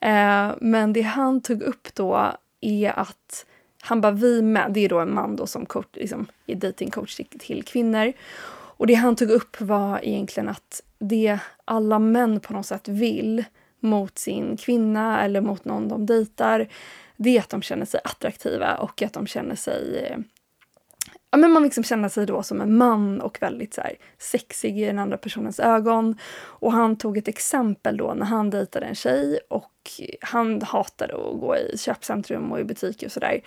Eh, 0.00 0.54
men 0.60 0.92
det 0.92 1.02
han 1.02 1.40
tog 1.40 1.62
upp 1.62 1.94
då 1.94 2.32
är 2.60 2.98
att 2.98 3.46
han 3.82 4.00
bara 4.00 4.12
vi 4.12 4.42
med, 4.42 4.72
det 4.72 4.80
är 4.80 4.88
då 4.88 4.98
en 4.98 5.14
man 5.14 5.36
då 5.36 5.46
som 5.46 5.66
coach, 5.66 5.86
liksom, 5.92 6.26
är 6.46 6.54
datingcoach 6.54 7.16
till, 7.16 7.26
till 7.38 7.64
kvinnor. 7.64 8.12
Och 8.50 8.86
det 8.86 8.94
han 8.94 9.16
tog 9.16 9.30
upp 9.30 9.60
var 9.60 10.00
egentligen 10.04 10.48
att 10.48 10.82
det 10.98 11.38
alla 11.64 11.98
män 11.98 12.40
på 12.40 12.52
något 12.52 12.66
sätt 12.66 12.88
vill 12.88 13.44
mot 13.80 14.18
sin 14.18 14.56
kvinna 14.56 15.24
eller 15.24 15.40
mot 15.40 15.64
någon 15.64 15.88
de 15.88 16.06
dejtar, 16.06 16.68
det 17.16 17.36
är 17.36 17.40
att 17.40 17.48
de 17.48 17.62
känner 17.62 17.86
sig 17.86 18.00
attraktiva 18.04 18.76
och 18.76 19.02
att 19.02 19.12
de 19.12 19.26
känner 19.26 19.54
sig 19.54 20.06
eh, 20.10 20.18
ja, 21.30 21.38
men 21.38 21.50
man 21.52 21.62
liksom 21.62 21.84
känner 21.84 22.08
sig 22.08 22.26
då 22.26 22.42
som 22.42 22.60
en 22.60 22.76
man 22.76 23.20
och 23.20 23.38
väldigt 23.40 23.74
så 23.74 23.80
här, 23.80 23.94
sexig 24.18 24.78
i 24.78 24.84
den 24.84 24.98
andra 24.98 25.16
personens 25.16 25.60
ögon. 25.60 26.18
Och 26.42 26.72
han 26.72 26.96
tog 26.96 27.18
ett 27.18 27.28
exempel 27.28 27.96
då 27.96 28.14
när 28.14 28.26
han 28.26 28.50
dejtade 28.50 28.86
en 28.86 28.94
tjej 28.94 29.38
och 29.48 29.72
han 30.20 30.62
hatade 30.62 31.14
att 31.14 31.40
gå 31.40 31.56
i 31.56 31.78
köpcentrum 31.78 32.52
och 32.52 32.60
i 32.60 32.64
butiker 32.64 33.06
och 33.06 33.12
sådär. 33.12 33.40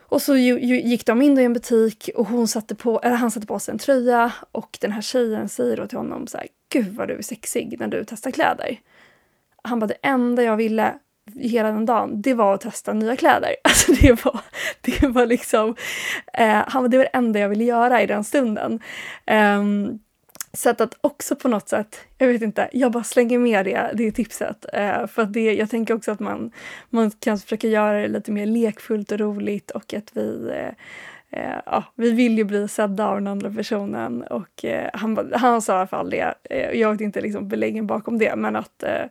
Och 0.00 0.22
så 0.22 0.36
gick 0.36 1.06
de 1.06 1.22
in 1.22 1.38
i 1.38 1.42
en 1.42 1.52
butik 1.52 2.10
och 2.14 2.26
hon 2.26 2.48
satte 2.48 2.74
på, 2.74 3.00
eller 3.00 3.16
han 3.16 3.30
satte 3.30 3.46
på 3.46 3.58
sig 3.58 3.72
en 3.72 3.78
tröja 3.78 4.32
och 4.52 4.78
den 4.80 4.92
här 4.92 5.02
tjejen 5.02 5.48
säger 5.48 5.76
då 5.76 5.86
till 5.86 5.98
honom 5.98 6.26
så 6.26 6.38
här, 6.38 6.46
Gud 6.68 6.94
vad 6.96 7.08
du 7.08 7.14
är 7.14 7.22
sexig 7.22 7.76
när 7.80 7.88
du 7.88 8.04
testar 8.04 8.30
kläder. 8.30 8.80
Han 9.62 9.78
bara, 9.78 9.86
det 9.86 9.98
enda 10.02 10.42
jag 10.42 10.56
ville 10.56 10.94
hela 11.36 11.72
den 11.72 11.86
dagen, 11.86 12.22
det 12.22 12.34
var 12.34 12.54
att 12.54 12.60
testa 12.60 12.92
nya 12.92 13.16
kläder. 13.16 13.56
Alltså 13.64 13.92
det 13.92 14.24
var, 14.24 14.40
det 14.80 15.06
var 15.06 15.26
liksom, 15.26 15.68
eh, 16.32 16.64
det 16.88 16.98
var 16.98 17.04
det 17.04 17.04
enda 17.04 17.38
jag 17.38 17.48
ville 17.48 17.64
göra 17.64 18.02
i 18.02 18.06
den 18.06 18.24
stunden. 18.24 18.80
Um, 19.26 20.00
så 20.52 20.70
att, 20.70 20.80
att 20.80 20.94
också 21.00 21.36
på 21.36 21.48
något 21.48 21.68
sätt, 21.68 22.00
jag 22.18 22.28
vet 22.28 22.42
inte, 22.42 22.68
jag 22.72 22.92
bara 22.92 23.04
slänger 23.04 23.38
med 23.38 23.64
det, 23.64 23.90
det 23.94 24.12
tipset. 24.12 24.66
Eh, 24.72 25.06
för 25.06 25.22
att 25.22 25.32
det, 25.32 25.54
jag 25.54 25.70
tänker 25.70 25.94
också 25.94 26.12
att 26.12 26.20
man, 26.20 26.52
man 26.90 27.10
kan 27.10 27.38
försöka 27.38 27.68
göra 27.68 28.00
det 28.00 28.08
lite 28.08 28.32
mer 28.32 28.46
lekfullt 28.46 29.12
och 29.12 29.18
roligt 29.18 29.70
och 29.70 29.94
att 29.94 30.10
vi 30.16 30.50
eh, 30.54 30.74
eh, 31.30 31.56
ja, 31.66 31.84
vi 31.94 32.10
vill 32.10 32.38
ju 32.38 32.44
bli 32.44 32.68
sedda 32.68 33.06
av 33.06 33.14
den 33.14 33.26
andra 33.26 33.50
personen 33.50 34.22
och 34.22 34.64
eh, 34.64 34.90
han, 34.94 35.32
han 35.34 35.62
sa 35.62 35.72
i 35.72 35.76
alla 35.76 35.86
fall 35.86 36.10
det. 36.10 36.34
Eh, 36.50 36.70
jag 36.70 36.92
vet 36.92 37.00
inte 37.00 37.20
liksom 37.20 37.48
beläggen 37.48 37.86
bakom 37.86 38.18
det, 38.18 38.36
men 38.36 38.56
att 38.56 38.82
eh, 38.82 39.04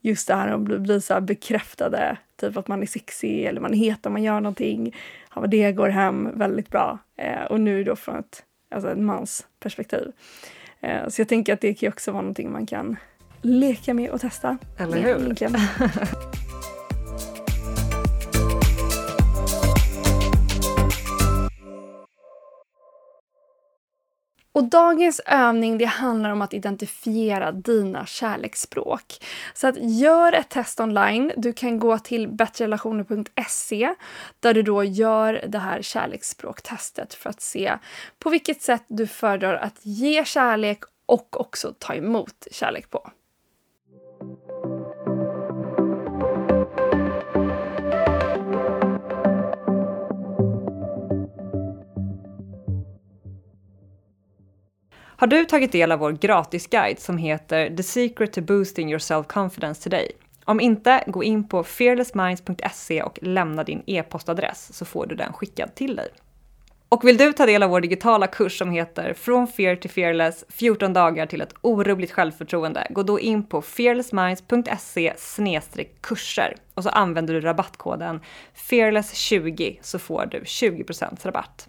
just 0.00 0.28
det 0.28 0.34
här 0.34 0.48
att 0.48 0.60
bli, 0.60 0.78
bli 0.78 1.00
så 1.00 1.20
bekräftade, 1.20 2.16
typ 2.40 2.56
att 2.56 2.68
man 2.68 2.82
är 2.82 2.86
sexig 2.86 3.44
eller 3.44 3.60
man 3.60 3.74
är 3.74 3.78
het 3.78 4.06
om 4.06 4.12
man 4.12 4.22
gör 4.22 4.40
någonting. 4.40 4.96
Han 5.28 5.42
bara, 5.42 5.46
det 5.46 5.72
går 5.72 5.88
hem 5.88 6.38
väldigt 6.38 6.70
bra. 6.70 6.98
Eh, 7.16 7.44
och 7.44 7.60
nu 7.60 7.84
då 7.84 7.96
från 7.96 8.18
ett, 8.18 8.42
alltså 8.70 8.90
en 8.90 9.04
mans 9.04 9.46
perspektiv. 9.60 10.12
Eh, 10.80 11.08
så 11.08 11.20
jag 11.20 11.28
tänker 11.28 11.52
att 11.52 11.60
det 11.60 11.74
kan 11.74 11.86
ju 11.86 11.92
också 11.92 12.12
vara 12.12 12.22
någonting 12.22 12.52
man 12.52 12.66
kan 12.66 12.96
leka 13.42 13.94
med 13.94 14.10
och 14.10 14.20
testa. 14.20 14.58
Eller 14.78 14.98
hur? 14.98 15.34
Och 24.56 24.64
dagens 24.64 25.20
övning 25.26 25.78
det 25.78 25.84
handlar 25.84 26.30
om 26.30 26.42
att 26.42 26.54
identifiera 26.54 27.52
dina 27.52 28.06
kärleksspråk. 28.06 29.24
Så 29.54 29.68
att 29.68 29.76
gör 29.78 30.32
ett 30.32 30.48
test 30.48 30.80
online. 30.80 31.32
Du 31.36 31.52
kan 31.52 31.78
gå 31.78 31.98
till 31.98 32.28
bättrelationer.se 32.28 33.94
där 34.40 34.54
du 34.54 34.62
då 34.62 34.84
gör 34.84 35.44
det 35.48 35.58
här 35.58 35.82
kärleksspråktestet 35.82 37.14
för 37.14 37.30
att 37.30 37.40
se 37.40 37.78
på 38.18 38.30
vilket 38.30 38.62
sätt 38.62 38.84
du 38.88 39.06
föredrar 39.06 39.54
att 39.54 39.78
ge 39.82 40.24
kärlek 40.24 40.78
och 41.06 41.40
också 41.40 41.74
ta 41.78 41.94
emot 41.94 42.46
kärlek 42.50 42.90
på. 42.90 43.10
Har 55.18 55.26
du 55.26 55.44
tagit 55.44 55.72
del 55.72 55.92
av 55.92 55.98
vår 55.98 56.12
gratisguide 56.12 57.00
som 57.00 57.18
heter 57.18 57.76
The 57.76 57.82
Secret 57.82 58.32
to 58.32 58.40
Boosting 58.40 58.90
Your 58.90 58.98
Self-Confidence 58.98 59.82
Today? 59.82 60.10
Om 60.44 60.60
inte, 60.60 61.04
gå 61.06 61.24
in 61.24 61.48
på 61.48 61.64
fearlessminds.se 61.64 63.02
och 63.02 63.18
lämna 63.22 63.64
din 63.64 63.82
e-postadress 63.86 64.72
så 64.72 64.84
får 64.84 65.06
du 65.06 65.14
den 65.14 65.32
skickad 65.32 65.74
till 65.74 65.96
dig. 65.96 66.08
Och 66.88 67.04
vill 67.04 67.16
du 67.16 67.32
ta 67.32 67.46
del 67.46 67.62
av 67.62 67.70
vår 67.70 67.80
digitala 67.80 68.26
kurs 68.26 68.58
som 68.58 68.70
heter 68.70 69.14
Från 69.14 69.46
Fear 69.46 69.76
to 69.76 69.88
Fearless 69.88 70.44
14 70.48 70.92
dagar 70.92 71.26
till 71.26 71.40
ett 71.40 71.54
orubbligt 71.60 72.12
självförtroende, 72.12 72.86
gå 72.90 73.02
då 73.02 73.20
in 73.20 73.46
på 73.46 73.62
fearlessminds.se 73.62 75.84
kurser 76.00 76.56
och 76.74 76.82
så 76.82 76.88
använder 76.88 77.34
du 77.34 77.40
rabattkoden 77.40 78.20
fearless20 78.70 79.78
så 79.82 79.98
får 79.98 80.26
du 80.26 80.40
20% 80.40 81.26
rabatt. 81.26 81.68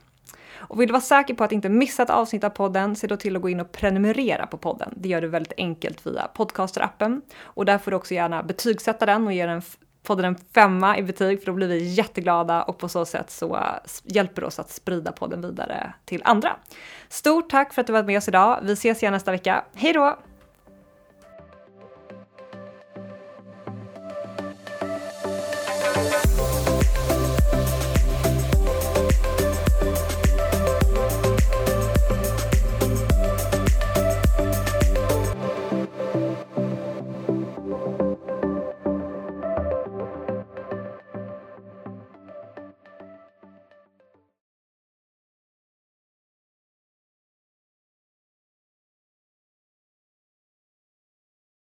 Och 0.57 0.81
vill 0.81 0.87
du 0.87 0.91
vara 0.91 1.01
säker 1.01 1.33
på 1.33 1.43
att 1.43 1.51
inte 1.51 1.69
missa 1.69 2.03
ett 2.03 2.09
avsnitt 2.09 2.43
av 2.43 2.49
podden, 2.49 2.95
se 2.95 3.07
då 3.07 3.17
till 3.17 3.35
att 3.35 3.41
gå 3.41 3.49
in 3.49 3.59
och 3.59 3.71
prenumerera 3.71 4.47
på 4.47 4.57
podden. 4.57 4.93
Det 4.95 5.09
gör 5.09 5.21
du 5.21 5.27
väldigt 5.27 5.53
enkelt 5.57 6.07
via 6.07 6.27
podcasterappen. 6.33 7.21
Och 7.39 7.65
där 7.65 7.77
får 7.77 7.91
du 7.91 7.97
också 7.97 8.13
gärna 8.13 8.43
betygsätta 8.43 9.05
den 9.05 9.27
och 9.27 9.33
ge 9.33 9.45
den 9.45 9.61
podden 10.03 10.25
en 10.25 10.35
femma 10.53 10.97
i 10.97 11.03
betyg 11.03 11.39
för 11.39 11.45
då 11.45 11.53
blir 11.53 11.67
vi 11.67 11.83
jätteglada 11.83 12.63
och 12.63 12.77
på 12.77 12.89
så 12.89 13.05
sätt 13.05 13.31
så 13.31 13.59
hjälper 14.03 14.41
det 14.41 14.47
oss 14.47 14.59
att 14.59 14.69
sprida 14.69 15.11
podden 15.11 15.41
vidare 15.41 15.93
till 16.05 16.21
andra. 16.25 16.55
Stort 17.09 17.49
tack 17.49 17.73
för 17.73 17.81
att 17.81 17.87
du 17.87 17.93
varit 17.93 18.05
med 18.05 18.17
oss 18.17 18.27
idag. 18.27 18.59
Vi 18.63 18.73
ses 18.73 19.03
igen 19.03 19.13
nästa 19.13 19.31
vecka. 19.31 19.63
Hej 19.75 19.93
då! 19.93 20.17